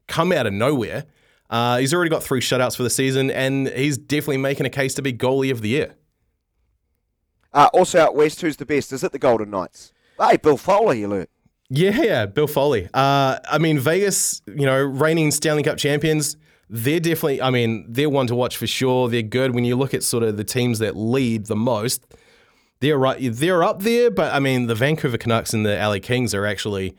come 0.09 0.31
out 0.31 0.47
of 0.47 0.53
nowhere. 0.53 1.07
Uh, 1.49 1.79
he's 1.79 1.95
already 1.95 2.11
got 2.11 2.23
three 2.23 2.43
shutouts 2.43 2.77
for 2.77 2.83
the 2.83 2.91
season, 2.91 3.31
and 3.31 3.67
he's 3.67 3.97
definitely 3.97 4.37
making 4.37 4.67
a 4.67 4.71
case 4.71 4.93
to 4.97 5.03
be 5.03 5.11
goalie 5.11 5.51
of 5.51 5.63
the 5.63 5.71
year. 5.71 5.95
Uh, 7.55 7.71
also 7.73 7.99
out 7.99 8.15
west, 8.15 8.43
who's 8.43 8.59
the 8.59 8.67
best? 8.67 8.93
Is 8.93 9.03
it 9.03 9.13
the 9.13 9.19
Golden 9.19 9.49
Knights? 9.49 9.95
Hey, 10.21 10.37
Bill 10.37 10.59
Foley, 10.59 11.01
you 11.01 11.09
learn. 11.09 11.27
Yeah, 11.71 12.03
yeah, 12.03 12.27
Bill 12.27 12.47
Foley. 12.47 12.91
Uh, 12.93 13.39
I 13.51 13.57
mean, 13.57 13.79
Vegas, 13.79 14.43
you 14.49 14.67
know, 14.67 14.77
reigning 14.77 15.31
Stanley 15.31 15.63
Cup 15.63 15.79
champions, 15.79 16.37
they're 16.69 17.01
definitely, 17.01 17.41
I 17.41 17.49
mean, 17.49 17.87
they're 17.89 18.11
one 18.11 18.27
to 18.27 18.35
watch 18.35 18.59
for 18.59 18.67
sure. 18.67 19.09
They're 19.09 19.23
good 19.23 19.55
when 19.55 19.65
you 19.65 19.77
look 19.77 19.95
at 19.95 20.03
sort 20.03 20.25
of 20.25 20.37
the 20.37 20.45
teams 20.45 20.79
that 20.81 20.95
lead 20.95 21.47
the 21.47 21.57
most 21.57 22.07
they're 22.81 22.99
right. 22.99 23.19
They're 23.21 23.63
up 23.63 23.83
there, 23.83 24.11
but 24.11 24.33
I 24.33 24.41
mean, 24.41 24.67
the 24.67 24.75
Vancouver 24.75 25.19
Canucks 25.19 25.53
and 25.53 25.65
the 25.65 25.77
LA 25.77 25.99
Kings 26.01 26.35
are 26.35 26.47
actually 26.47 26.97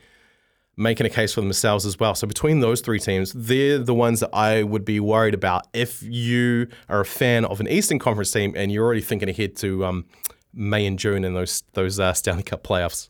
making 0.76 1.06
a 1.06 1.10
case 1.10 1.34
for 1.34 1.40
themselves 1.40 1.84
as 1.84 1.98
well. 1.98 2.14
So 2.14 2.26
between 2.26 2.60
those 2.60 2.80
three 2.80 2.98
teams, 2.98 3.32
they're 3.32 3.78
the 3.78 3.94
ones 3.94 4.20
that 4.20 4.30
I 4.32 4.62
would 4.62 4.84
be 4.84 5.00
worried 5.00 5.34
about 5.34 5.66
if 5.72 6.02
you 6.02 6.68
are 6.88 7.00
a 7.00 7.04
fan 7.04 7.44
of 7.44 7.60
an 7.60 7.68
Eastern 7.68 7.98
Conference 7.98 8.30
team 8.30 8.54
and 8.56 8.72
you're 8.72 8.84
already 8.84 9.02
thinking 9.02 9.28
ahead 9.28 9.56
to 9.56 9.84
um, 9.84 10.06
May 10.54 10.86
and 10.86 10.98
June 10.98 11.24
in 11.24 11.34
those 11.34 11.62
those 11.74 11.98
uh, 12.00 12.12
Stanley 12.12 12.42
Cup 12.42 12.62
playoffs. 12.62 13.08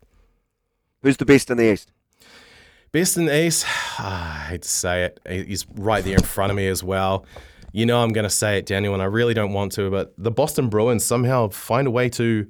Who's 1.03 1.17
the 1.17 1.25
best 1.25 1.51
in 1.51 1.57
the 1.57 1.73
East? 1.73 1.91
Best 2.91 3.17
in 3.17 3.27
the 3.27 3.47
East, 3.47 3.67
I 3.99 4.47
hate 4.49 4.63
to 4.63 4.69
say 4.69 5.05
it. 5.05 5.21
He's 5.47 5.67
right 5.75 6.05
there 6.05 6.15
in 6.15 6.23
front 6.23 6.51
of 6.51 6.57
me 6.57 6.69
as 6.69 6.83
well. 6.83 7.27
You 7.73 7.87
know 7.87 8.03
I'm 8.03 8.11
going 8.13 8.25
to 8.25 8.31
say 8.31 8.59
it, 8.59 8.67
Daniel, 8.67 8.93
and 8.95 9.03
I 9.03 9.07
really 9.07 9.35
don't 9.35 9.53
want 9.53 9.73
to, 9.73 9.91
but 9.91 10.13
the 10.19 10.31
Boston 10.31 10.69
Bruins 10.69 11.05
somehow 11.05 11.49
find 11.49 11.87
a 11.87 11.91
way 11.91 12.09
to. 12.11 12.47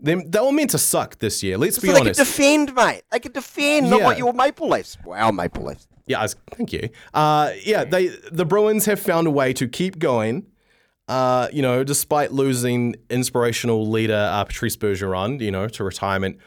They, 0.00 0.14
they 0.16 0.40
were 0.40 0.52
meant 0.52 0.70
to 0.70 0.78
suck 0.78 1.18
this 1.18 1.42
year. 1.42 1.56
Let's 1.56 1.78
be 1.78 1.88
so 1.88 1.94
they 1.94 2.00
honest. 2.00 2.18
can 2.18 2.26
defend, 2.26 2.74
mate. 2.74 3.02
They 3.10 3.20
could 3.20 3.32
defend, 3.32 3.88
not 3.90 4.00
Yeah. 4.00 4.06
like 4.06 4.18
your 4.18 4.32
Maple 4.32 4.68
Leafs. 4.68 4.98
Wow, 5.04 5.30
Maple 5.30 5.64
Leafs. 5.64 5.86
Yeah, 6.06 6.18
I 6.20 6.22
was, 6.24 6.36
thank 6.52 6.72
you. 6.72 6.90
Uh, 7.14 7.52
yeah, 7.64 7.84
they 7.84 8.08
the 8.30 8.44
Bruins 8.44 8.84
have 8.86 9.00
found 9.00 9.26
a 9.26 9.30
way 9.30 9.52
to 9.54 9.66
keep 9.66 9.98
going. 9.98 10.46
Uh, 11.08 11.48
you 11.52 11.62
know, 11.62 11.84
despite 11.84 12.32
losing 12.32 12.96
inspirational 13.10 13.88
leader 13.90 14.28
uh, 14.32 14.44
Patrice 14.44 14.76
Bergeron, 14.76 15.40
you 15.40 15.50
know, 15.50 15.68
to 15.68 15.84
retirement. 15.84 16.38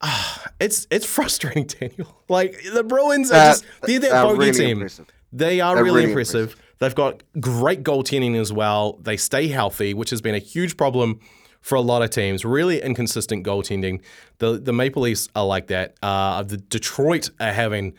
Ah, 0.00 0.44
it's 0.60 0.86
it's 0.90 1.06
frustrating, 1.14 1.66
Daniel. 1.66 2.22
Like 2.28 2.60
the 2.72 2.82
Bruins 2.84 3.30
are 3.30 3.34
just 3.52 3.64
they're 3.82 4.00
that 4.00 4.10
they're 4.10 4.22
bogey 4.24 4.38
really 4.38 4.52
team. 4.52 4.70
impressive. 4.78 5.06
They 5.32 5.60
are 5.60 5.74
They're 5.74 5.84
really, 5.84 5.96
really 6.00 6.10
impressive. 6.10 6.56
They've 6.78 6.94
got 6.94 7.22
great 7.40 7.82
goaltending 7.82 8.36
as 8.36 8.52
well. 8.52 8.98
They 9.02 9.16
stay 9.16 9.48
healthy, 9.48 9.94
which 9.94 10.10
has 10.10 10.20
been 10.20 10.34
a 10.34 10.40
huge 10.40 10.76
problem 10.76 11.20
for 11.60 11.74
a 11.74 11.80
lot 11.80 12.02
of 12.02 12.10
teams. 12.10 12.44
Really 12.44 12.80
inconsistent 12.80 13.44
goaltending. 13.44 14.00
The 14.38 14.58
the 14.58 14.72
Maple 14.72 15.02
Leafs 15.02 15.28
are 15.34 15.44
like 15.44 15.66
that. 15.68 15.96
Uh, 16.02 16.42
the 16.42 16.56
Detroit 16.56 17.30
are 17.40 17.52
having 17.52 17.94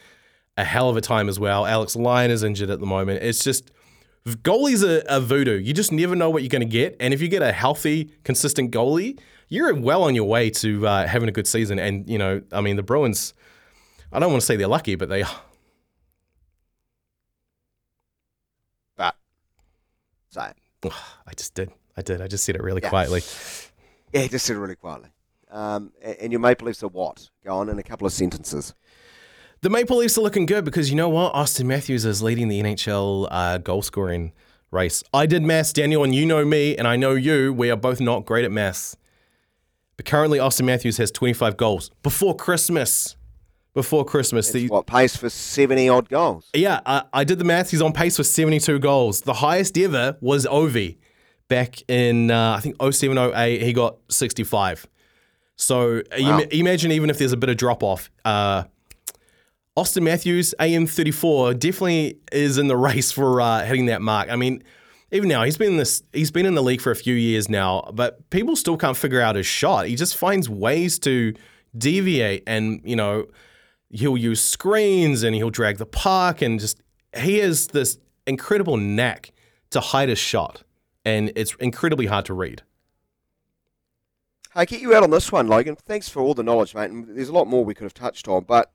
a 0.57 0.63
hell 0.63 0.89
of 0.89 0.97
a 0.97 1.01
time 1.01 1.29
as 1.29 1.39
well. 1.39 1.65
Alex 1.65 1.95
Lyon 1.95 2.31
is 2.31 2.43
injured 2.43 2.69
at 2.69 2.79
the 2.79 2.85
moment. 2.85 3.23
It's 3.23 3.43
just 3.43 3.71
goalies 4.25 4.83
are, 4.83 5.09
are 5.09 5.19
voodoo. 5.19 5.57
You 5.57 5.73
just 5.73 5.91
never 5.91 6.15
know 6.15 6.29
what 6.29 6.43
you're 6.43 6.49
going 6.49 6.61
to 6.61 6.67
get. 6.67 6.95
And 6.99 7.13
if 7.13 7.21
you 7.21 7.27
get 7.27 7.41
a 7.41 7.51
healthy, 7.51 8.11
consistent 8.23 8.71
goalie, 8.71 9.19
you're 9.47 9.73
well 9.73 10.03
on 10.03 10.15
your 10.15 10.25
way 10.25 10.49
to 10.51 10.87
uh, 10.87 11.07
having 11.07 11.29
a 11.29 11.31
good 11.31 11.47
season. 11.47 11.79
And 11.79 12.09
you 12.09 12.17
know, 12.17 12.41
I 12.51 12.61
mean, 12.61 12.75
the 12.75 12.83
Bruins. 12.83 13.33
I 14.11 14.19
don't 14.19 14.31
want 14.31 14.41
to 14.41 14.45
say 14.45 14.55
they're 14.55 14.67
lucky, 14.67 14.95
but 14.95 15.07
they 15.09 15.21
are. 15.21 15.41
But, 18.97 19.15
so, 20.29 20.41
I 20.83 21.33
just 21.35 21.53
did. 21.53 21.71
I 21.97 22.01
did. 22.01 22.21
I 22.21 22.27
just 22.27 22.45
said 22.45 22.55
it 22.55 22.63
really 22.63 22.81
Yeah. 22.81 22.89
quietly. 22.89 23.21
yeah, 24.13 24.27
just 24.27 24.45
said 24.45 24.55
it 24.55 24.59
really 24.59 24.75
quietly. 24.75 25.09
Um, 25.51 25.91
and 26.03 26.31
your 26.31 26.39
Maple 26.39 26.67
Leafs 26.67 26.83
are 26.83 26.87
what? 26.87 27.29
Go 27.43 27.55
on 27.57 27.69
in 27.69 27.79
a 27.79 27.83
couple 27.83 28.05
of 28.05 28.13
sentences. 28.13 28.73
The 29.61 29.69
Maple 29.69 29.97
Leafs 29.97 30.17
are 30.17 30.21
looking 30.21 30.45
good 30.45 30.63
because 30.63 30.89
you 30.89 30.95
know 30.95 31.09
what? 31.09 31.33
Auston 31.33 31.65
Matthews 31.65 32.05
is 32.05 32.21
leading 32.21 32.47
the 32.47 32.61
NHL 32.61 33.27
uh, 33.29 33.57
goal 33.57 33.81
scoring 33.81 34.31
race. 34.71 35.03
I 35.13 35.25
did 35.25 35.43
maths, 35.43 35.73
Daniel, 35.73 36.03
and 36.03 36.13
you 36.15 36.25
know 36.25 36.45
me, 36.45 36.77
and 36.77 36.87
I 36.87 36.95
know 36.95 37.11
you. 37.13 37.51
We 37.51 37.69
are 37.71 37.75
both 37.75 37.99
not 37.99 38.25
great 38.25 38.45
at 38.45 38.51
maths. 38.51 38.95
But 39.97 40.05
currently, 40.05 40.37
Auston 40.37 40.63
Matthews 40.65 40.97
has 40.97 41.11
25 41.11 41.57
goals 41.57 41.89
before 42.03 42.35
Christmas. 42.35 43.17
Before 43.73 44.03
Christmas. 44.03 44.47
It's 44.47 44.53
The, 44.53 44.67
what, 44.67 44.87
pace 44.87 45.15
for 45.15 45.29
70 45.29 45.89
odd 45.89 46.09
goals? 46.09 46.49
yeah, 46.53 46.81
I, 46.85 47.03
I 47.13 47.23
did 47.23 47.39
the 47.39 47.45
maths. 47.45 47.71
He's 47.71 47.81
on 47.81 47.93
pace 47.93 48.17
for 48.17 48.23
72 48.23 48.79
goals. 48.79 49.21
The 49.21 49.33
highest 49.33 49.77
ever 49.77 50.17
was 50.21 50.45
Ovi 50.45 50.97
back 51.49 51.81
in, 51.89 52.31
uh, 52.31 52.55
I 52.57 52.59
think, 52.61 52.77
07 52.81 53.17
08. 53.17 53.61
He 53.61 53.73
got 53.73 53.97
65. 54.09 54.87
So 55.55 56.01
uh, 56.11 56.15
you 56.15 56.47
imagine 56.51 56.91
even 56.91 57.09
if 57.09 57.19
there's 57.19 57.33
a 57.33 57.37
bit 57.37 57.49
of 57.49 57.57
drop 57.57 57.83
off. 57.83 58.09
Uh, 58.25 58.63
Auston 59.77 60.03
Matthews, 60.03 60.53
AM34, 60.59 61.57
definitely 61.59 62.17
is 62.31 62.57
in 62.57 62.67
the 62.67 62.77
race 62.87 63.11
for 63.11 63.39
uh, 63.39 63.63
hitting 63.65 63.85
that 63.85 64.01
mark. 64.01 64.29
I 64.29 64.35
mean, 64.35 64.63
even 65.11 65.29
now 65.29 65.43
he's 65.43 65.57
been 65.57 65.71
in 65.71 65.77
this 65.77 66.03
he's 66.13 66.31
been 66.31 66.45
in 66.45 66.53
the 66.55 66.61
league 66.63 66.81
for 66.81 66.91
a 66.91 66.95
few 66.95 67.15
years 67.15 67.49
now, 67.49 67.89
but 67.93 68.29
people 68.29 68.55
still 68.55 68.77
can't 68.77 68.97
figure 68.97 69.21
out 69.21 69.35
his 69.35 69.45
shot. 69.45 69.87
He 69.87 69.95
just 69.95 70.15
finds 70.15 70.49
ways 70.49 70.99
to 70.99 71.33
deviate 71.77 72.43
and, 72.47 72.81
you 72.83 72.95
know, 72.95 73.25
he'll 73.89 74.17
use 74.17 74.41
screens 74.41 75.23
and 75.23 75.35
he'll 75.35 75.49
drag 75.49 75.77
the 75.77 75.85
puck 75.85 76.41
and 76.41 76.59
just 76.59 76.81
he 77.17 77.39
has 77.39 77.67
this 77.67 77.97
incredible 78.27 78.77
knack 78.77 79.31
to 79.71 79.79
hide 79.79 80.09
his 80.09 80.19
shot. 80.19 80.63
And 81.05 81.31
it's 81.35 81.55
incredibly 81.55 82.05
hard 82.05 82.25
to 82.25 82.33
read. 82.33 82.61
I 84.53 84.65
get 84.65 84.81
you 84.81 84.93
out 84.93 85.03
on 85.03 85.11
this 85.11 85.31
one, 85.31 85.47
Logan. 85.47 85.75
Thanks 85.75 86.09
for 86.09 86.21
all 86.21 86.33
the 86.33 86.43
knowledge, 86.43 86.75
mate. 86.75 86.91
And 86.91 87.15
there's 87.15 87.29
a 87.29 87.33
lot 87.33 87.47
more 87.47 87.63
we 87.63 87.73
could 87.73 87.85
have 87.85 87.93
touched 87.93 88.27
on, 88.27 88.43
but 88.43 88.71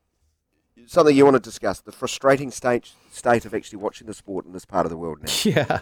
something 0.87 1.17
you 1.17 1.25
want 1.25 1.35
to 1.35 1.41
discuss 1.41 1.81
the 1.81 1.93
frustrating 1.93 2.51
state 2.51 2.93
state 3.11 3.45
of 3.45 3.55
actually 3.55 3.79
watching 3.79 4.07
the 4.07 4.15
sport 4.15 4.45
in 4.45 4.53
this 4.53 4.65
part 4.65 4.87
of 4.87 4.91
the 4.91 4.97
world 4.97 5.19
now. 5.23 5.33
Yeah, 5.45 5.81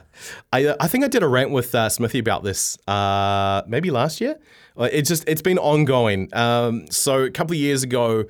I 0.52 0.74
I 0.80 0.88
think 0.88 1.04
I 1.04 1.08
did 1.08 1.22
a 1.22 1.28
rant 1.28 1.50
with 1.50 1.74
uh, 1.74 1.88
Smithy 1.88 2.18
about 2.18 2.42
this 2.42 2.78
uh, 2.88 3.62
maybe 3.66 3.90
last 3.90 4.20
year. 4.20 4.38
It's 4.76 5.08
just 5.08 5.24
it's 5.28 5.42
been 5.42 5.58
ongoing. 5.58 6.28
Um, 6.34 6.90
so 6.90 7.22
a 7.22 7.30
couple 7.30 7.52
of 7.52 7.58
years 7.58 7.82
ago, 7.82 8.24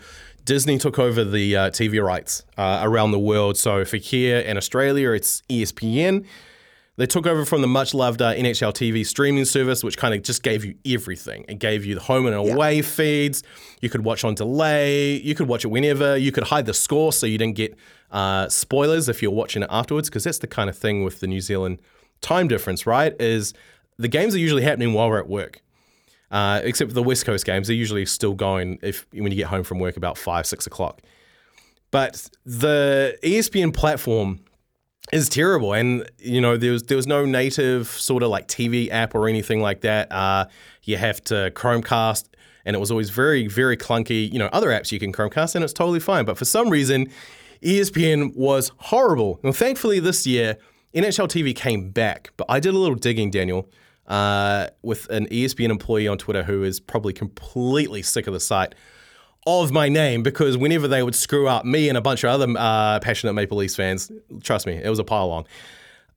Disney 0.44 0.78
took 0.78 0.98
over 0.98 1.24
the 1.24 1.56
uh, 1.56 1.70
TV 1.70 2.02
rights 2.02 2.44
uh, 2.56 2.80
around 2.82 3.12
the 3.12 3.18
world. 3.18 3.56
So 3.56 3.84
for 3.84 3.96
here 3.96 4.38
in 4.38 4.56
Australia, 4.56 5.10
it's 5.10 5.42
ESPN. 5.48 6.26
They 6.96 7.06
took 7.06 7.26
over 7.26 7.46
from 7.46 7.62
the 7.62 7.68
much 7.68 7.94
loved 7.94 8.20
uh, 8.20 8.34
NHL 8.34 8.74
TV 8.74 9.06
streaming 9.06 9.46
service, 9.46 9.82
which 9.82 9.96
kind 9.96 10.14
of 10.14 10.22
just 10.22 10.42
gave 10.42 10.64
you 10.64 10.74
everything. 10.84 11.46
It 11.48 11.58
gave 11.58 11.86
you 11.86 11.94
the 11.94 12.02
home 12.02 12.26
and 12.26 12.34
away 12.34 12.82
feeds. 12.82 13.42
You 13.80 13.88
could 13.88 14.04
watch 14.04 14.24
on 14.24 14.34
delay. 14.34 15.14
You 15.16 15.34
could 15.34 15.48
watch 15.48 15.64
it 15.64 15.68
whenever. 15.68 16.16
You 16.16 16.32
could 16.32 16.44
hide 16.44 16.66
the 16.66 16.74
score 16.74 17.12
so 17.12 17.26
you 17.26 17.38
didn't 17.38 17.56
get 17.56 17.76
uh, 18.10 18.48
spoilers 18.48 19.08
if 19.08 19.22
you're 19.22 19.30
watching 19.30 19.62
it 19.62 19.68
afterwards, 19.70 20.10
because 20.10 20.24
that's 20.24 20.38
the 20.38 20.46
kind 20.46 20.68
of 20.68 20.76
thing 20.76 21.02
with 21.02 21.20
the 21.20 21.26
New 21.26 21.40
Zealand 21.40 21.80
time 22.20 22.46
difference, 22.46 22.86
right? 22.86 23.18
Is 23.18 23.54
the 23.96 24.08
games 24.08 24.34
are 24.34 24.38
usually 24.38 24.62
happening 24.62 24.92
while 24.92 25.08
we're 25.08 25.18
at 25.18 25.28
work. 25.28 25.62
Uh, 26.32 26.62
except 26.64 26.90
for 26.90 26.94
the 26.94 27.02
West 27.02 27.26
Coast 27.26 27.44
games, 27.44 27.68
they're 27.68 27.76
usually 27.76 28.06
still 28.06 28.32
going 28.32 28.78
if 28.82 29.06
when 29.12 29.30
you 29.30 29.36
get 29.36 29.48
home 29.48 29.62
from 29.62 29.78
work 29.78 29.98
about 29.98 30.16
five, 30.16 30.46
six 30.46 30.66
o'clock. 30.66 31.02
But 31.90 32.30
the 32.46 33.18
ESPN 33.22 33.74
platform 33.74 34.40
is 35.12 35.28
terrible, 35.28 35.74
and 35.74 36.10
you 36.18 36.40
know 36.40 36.56
there 36.56 36.72
was 36.72 36.84
there 36.84 36.96
was 36.96 37.06
no 37.06 37.26
native 37.26 37.86
sort 37.86 38.22
of 38.22 38.30
like 38.30 38.48
TV 38.48 38.90
app 38.90 39.14
or 39.14 39.28
anything 39.28 39.60
like 39.60 39.82
that. 39.82 40.10
Uh, 40.10 40.46
you 40.84 40.96
have 40.96 41.22
to 41.24 41.52
Chromecast, 41.54 42.24
and 42.64 42.74
it 42.74 42.78
was 42.78 42.90
always 42.90 43.10
very 43.10 43.46
very 43.46 43.76
clunky. 43.76 44.32
You 44.32 44.38
know 44.38 44.48
other 44.54 44.68
apps 44.68 44.90
you 44.90 44.98
can 44.98 45.12
Chromecast, 45.12 45.54
and 45.54 45.62
it's 45.62 45.74
totally 45.74 46.00
fine. 46.00 46.24
But 46.24 46.38
for 46.38 46.46
some 46.46 46.70
reason, 46.70 47.10
ESPN 47.62 48.34
was 48.34 48.72
horrible. 48.78 49.38
Now, 49.42 49.52
thankfully, 49.52 50.00
this 50.00 50.26
year 50.26 50.56
NHL 50.94 51.28
TV 51.28 51.54
came 51.54 51.90
back, 51.90 52.30
but 52.38 52.46
I 52.48 52.58
did 52.58 52.72
a 52.72 52.78
little 52.78 52.96
digging, 52.96 53.30
Daniel. 53.30 53.68
Uh, 54.06 54.66
with 54.82 55.08
an 55.10 55.26
ESPN 55.26 55.70
employee 55.70 56.08
on 56.08 56.18
Twitter 56.18 56.42
who 56.42 56.64
is 56.64 56.80
probably 56.80 57.12
completely 57.12 58.02
sick 58.02 58.26
of 58.26 58.32
the 58.32 58.40
sight 58.40 58.74
of 59.46 59.72
my 59.72 59.88
name 59.88 60.22
because 60.22 60.56
whenever 60.56 60.86
they 60.86 61.02
would 61.02 61.14
screw 61.14 61.48
up 61.48 61.64
me 61.64 61.88
and 61.88 61.96
a 61.98 62.00
bunch 62.00 62.24
of 62.24 62.30
other 62.30 62.52
uh, 62.58 62.98
passionate 63.00 63.32
Maple 63.32 63.58
Leafs 63.58 63.76
fans, 63.76 64.10
trust 64.42 64.66
me, 64.66 64.74
it 64.74 64.88
was 64.88 64.98
a 64.98 65.04
pile 65.04 65.30
on. 65.30 65.44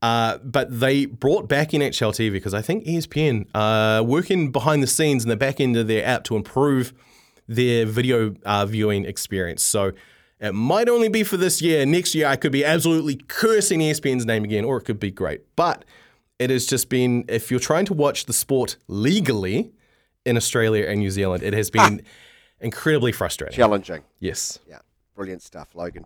Uh, 0.01 0.37
but 0.39 0.79
they 0.79 1.05
brought 1.05 1.47
back 1.47 1.69
NHL 1.71 2.11
TV 2.11 2.31
because 2.31 2.53
I 2.53 2.61
think 2.61 2.85
ESPN 2.85 3.47
uh, 3.55 4.03
working 4.03 4.51
behind 4.51 4.83
the 4.83 4.87
scenes 4.87 5.23
in 5.23 5.29
the 5.29 5.37
back 5.37 5.59
end 5.59 5.77
of 5.77 5.87
their 5.87 6.05
app 6.05 6.23
to 6.25 6.35
improve 6.35 6.93
their 7.47 7.85
video 7.85 8.35
uh, 8.45 8.65
viewing 8.65 9.05
experience. 9.05 9.63
So 9.63 9.93
it 10.39 10.53
might 10.53 10.89
only 10.89 11.07
be 11.07 11.23
for 11.23 11.37
this 11.37 11.61
year. 11.61 11.85
Next 11.85 12.13
year, 12.13 12.27
I 12.27 12.35
could 12.35 12.51
be 12.51 12.65
absolutely 12.65 13.15
cursing 13.15 13.79
ESPN's 13.79 14.25
name 14.25 14.43
again, 14.43 14.65
or 14.65 14.77
it 14.77 14.81
could 14.81 14.99
be 14.99 15.11
great. 15.11 15.41
But 15.55 15.85
it 16.39 16.49
has 16.49 16.65
just 16.65 16.89
been, 16.89 17.25
if 17.27 17.49
you're 17.49 17.59
trying 17.59 17.85
to 17.85 17.93
watch 17.93 18.25
the 18.25 18.33
sport 18.33 18.77
legally 18.87 19.71
in 20.25 20.37
Australia 20.37 20.85
and 20.87 20.99
New 20.99 21.11
Zealand, 21.11 21.43
it 21.43 21.53
has 21.53 21.69
been 21.69 22.01
incredibly 22.59 23.11
frustrating. 23.11 23.55
Challenging. 23.55 24.03
Yes. 24.19 24.59
Yeah, 24.67 24.79
brilliant 25.15 25.41
stuff, 25.41 25.75
Logan. 25.75 26.05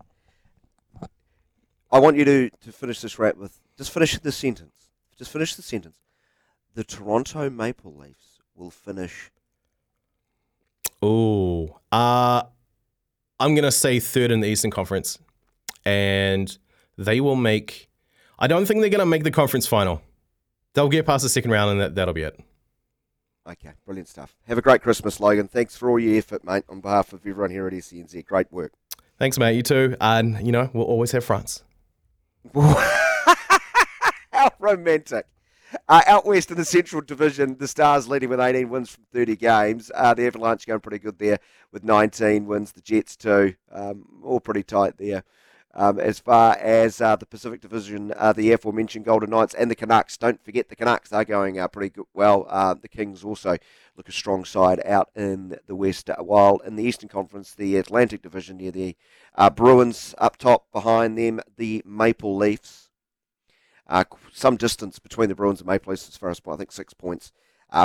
I 1.92 1.98
want 1.98 2.16
you 2.16 2.24
to, 2.24 2.50
to 2.50 2.72
finish 2.72 3.00
this 3.00 3.18
wrap 3.18 3.36
with 3.36 3.58
just 3.76 3.90
finish 3.90 4.16
the 4.18 4.30
sentence. 4.30 4.90
Just 5.18 5.32
finish 5.32 5.54
the 5.54 5.62
sentence. 5.62 5.98
The 6.74 6.84
Toronto 6.84 7.50
Maple 7.50 7.94
Leafs 7.96 8.40
will 8.54 8.70
finish. 8.70 9.30
Oh, 11.02 11.80
uh, 11.90 12.42
I'm 13.40 13.54
gonna 13.54 13.72
say 13.72 13.98
third 13.98 14.30
in 14.30 14.40
the 14.40 14.48
Eastern 14.48 14.70
Conference, 14.70 15.18
and 15.84 16.56
they 16.96 17.20
will 17.20 17.36
make. 17.36 17.88
I 18.38 18.46
don't 18.46 18.66
think 18.66 18.80
they're 18.80 18.90
gonna 18.90 19.06
make 19.06 19.24
the 19.24 19.30
conference 19.30 19.66
final. 19.66 20.00
They'll 20.74 20.88
get 20.88 21.06
past 21.06 21.22
the 21.22 21.28
second 21.28 21.50
round, 21.50 21.72
and 21.72 21.80
that, 21.80 21.94
that'll 21.94 22.14
be 22.14 22.22
it. 22.22 22.38
Okay, 23.48 23.72
brilliant 23.84 24.08
stuff. 24.08 24.36
Have 24.46 24.58
a 24.58 24.62
great 24.62 24.82
Christmas, 24.82 25.18
Logan. 25.18 25.48
Thanks 25.48 25.76
for 25.76 25.90
all 25.90 25.98
your 25.98 26.16
effort, 26.16 26.44
mate, 26.44 26.64
on 26.68 26.80
behalf 26.80 27.12
of 27.12 27.20
everyone 27.26 27.50
here 27.50 27.66
at 27.66 27.72
SENZ. 27.72 28.24
Great 28.26 28.52
work. 28.52 28.72
Thanks, 29.18 29.38
mate. 29.38 29.56
You 29.56 29.62
too. 29.62 29.96
And 30.00 30.44
you 30.46 30.52
know, 30.52 30.70
we'll 30.72 30.84
always 30.84 31.12
have 31.12 31.24
France. 31.24 31.62
How 32.54 34.50
romantic. 34.58 35.26
Uh, 35.88 36.02
out 36.06 36.26
west 36.26 36.50
in 36.50 36.56
the 36.56 36.64
Central 36.64 37.00
Division, 37.00 37.56
the 37.58 37.68
Stars 37.68 38.08
leading 38.08 38.28
with 38.28 38.40
18 38.40 38.68
wins 38.68 38.90
from 38.90 39.04
30 39.12 39.36
games. 39.36 39.90
Uh, 39.94 40.14
the 40.14 40.26
Avalanche 40.26 40.66
going 40.66 40.80
pretty 40.80 40.98
good 40.98 41.18
there 41.18 41.38
with 41.70 41.84
19 41.84 42.46
wins. 42.46 42.72
The 42.72 42.80
Jets 42.80 43.16
too, 43.16 43.54
um, 43.70 44.04
all 44.24 44.40
pretty 44.40 44.62
tight 44.64 44.96
there. 44.98 45.22
Um, 45.72 46.00
as 46.00 46.18
far 46.18 46.56
as 46.56 47.00
uh, 47.00 47.14
the 47.14 47.26
Pacific 47.26 47.60
Division, 47.60 48.12
uh, 48.16 48.32
the 48.32 48.50
aforementioned 48.50 49.04
Golden 49.04 49.30
Knights 49.30 49.54
and 49.54 49.70
the 49.70 49.76
Canucks. 49.76 50.16
Don't 50.16 50.44
forget 50.44 50.68
the 50.68 50.74
Canucks; 50.74 51.10
they're 51.10 51.24
going 51.24 51.60
uh, 51.60 51.68
pretty 51.68 51.90
good. 51.90 52.06
Well, 52.12 52.46
uh, 52.48 52.74
the 52.74 52.88
Kings 52.88 53.22
also 53.22 53.56
look 53.96 54.08
a 54.08 54.12
strong 54.12 54.44
side 54.44 54.82
out 54.84 55.10
in 55.14 55.58
the 55.68 55.76
West. 55.76 56.10
While 56.18 56.58
in 56.58 56.74
the 56.74 56.82
Eastern 56.82 57.08
Conference, 57.08 57.54
the 57.54 57.76
Atlantic 57.76 58.22
Division, 58.22 58.56
near 58.56 58.72
the 58.72 58.96
uh, 59.36 59.48
Bruins 59.48 60.12
up 60.18 60.36
top, 60.38 60.72
behind 60.72 61.16
them 61.16 61.40
the 61.56 61.82
Maple 61.86 62.36
Leafs. 62.36 62.88
Uh, 63.86 64.04
some 64.32 64.56
distance 64.56 64.98
between 64.98 65.28
the 65.28 65.36
Bruins 65.36 65.60
and 65.60 65.68
Maple 65.68 65.92
Leafs 65.92 66.08
as 66.08 66.16
far 66.16 66.30
as 66.30 66.40
I 66.48 66.56
think 66.56 66.72
six 66.72 66.94
points. 66.94 67.32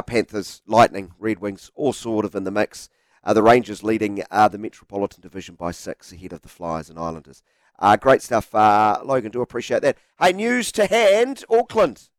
Panthers, 0.07 0.63
Lightning, 0.65 1.11
Red 1.19 1.37
Wings, 1.39 1.69
all 1.75 1.93
sort 1.93 2.25
of 2.25 2.33
in 2.33 2.45
the 2.45 2.51
mix. 2.51 2.89
the 3.31 3.43
Rangers 3.43 3.83
leading 3.83 4.23
the 4.31 4.57
Metropolitan 4.57 5.21
Division 5.21 5.53
by 5.53 5.69
six 5.69 6.11
ahead 6.11 6.33
of 6.33 6.41
the 6.41 6.47
Flyers 6.49 6.89
and 6.89 6.97
Islanders. 6.97 7.43
Uh, 7.77 7.95
great 7.97 8.21
stuff, 8.21 8.53
uh, 8.55 8.99
Logan. 9.03 9.31
Do 9.31 9.41
appreciate 9.41 9.81
that. 9.81 9.97
Hey, 10.19 10.33
news 10.33 10.71
to 10.73 10.85
hand 10.85 11.43
Auckland. 11.49 12.09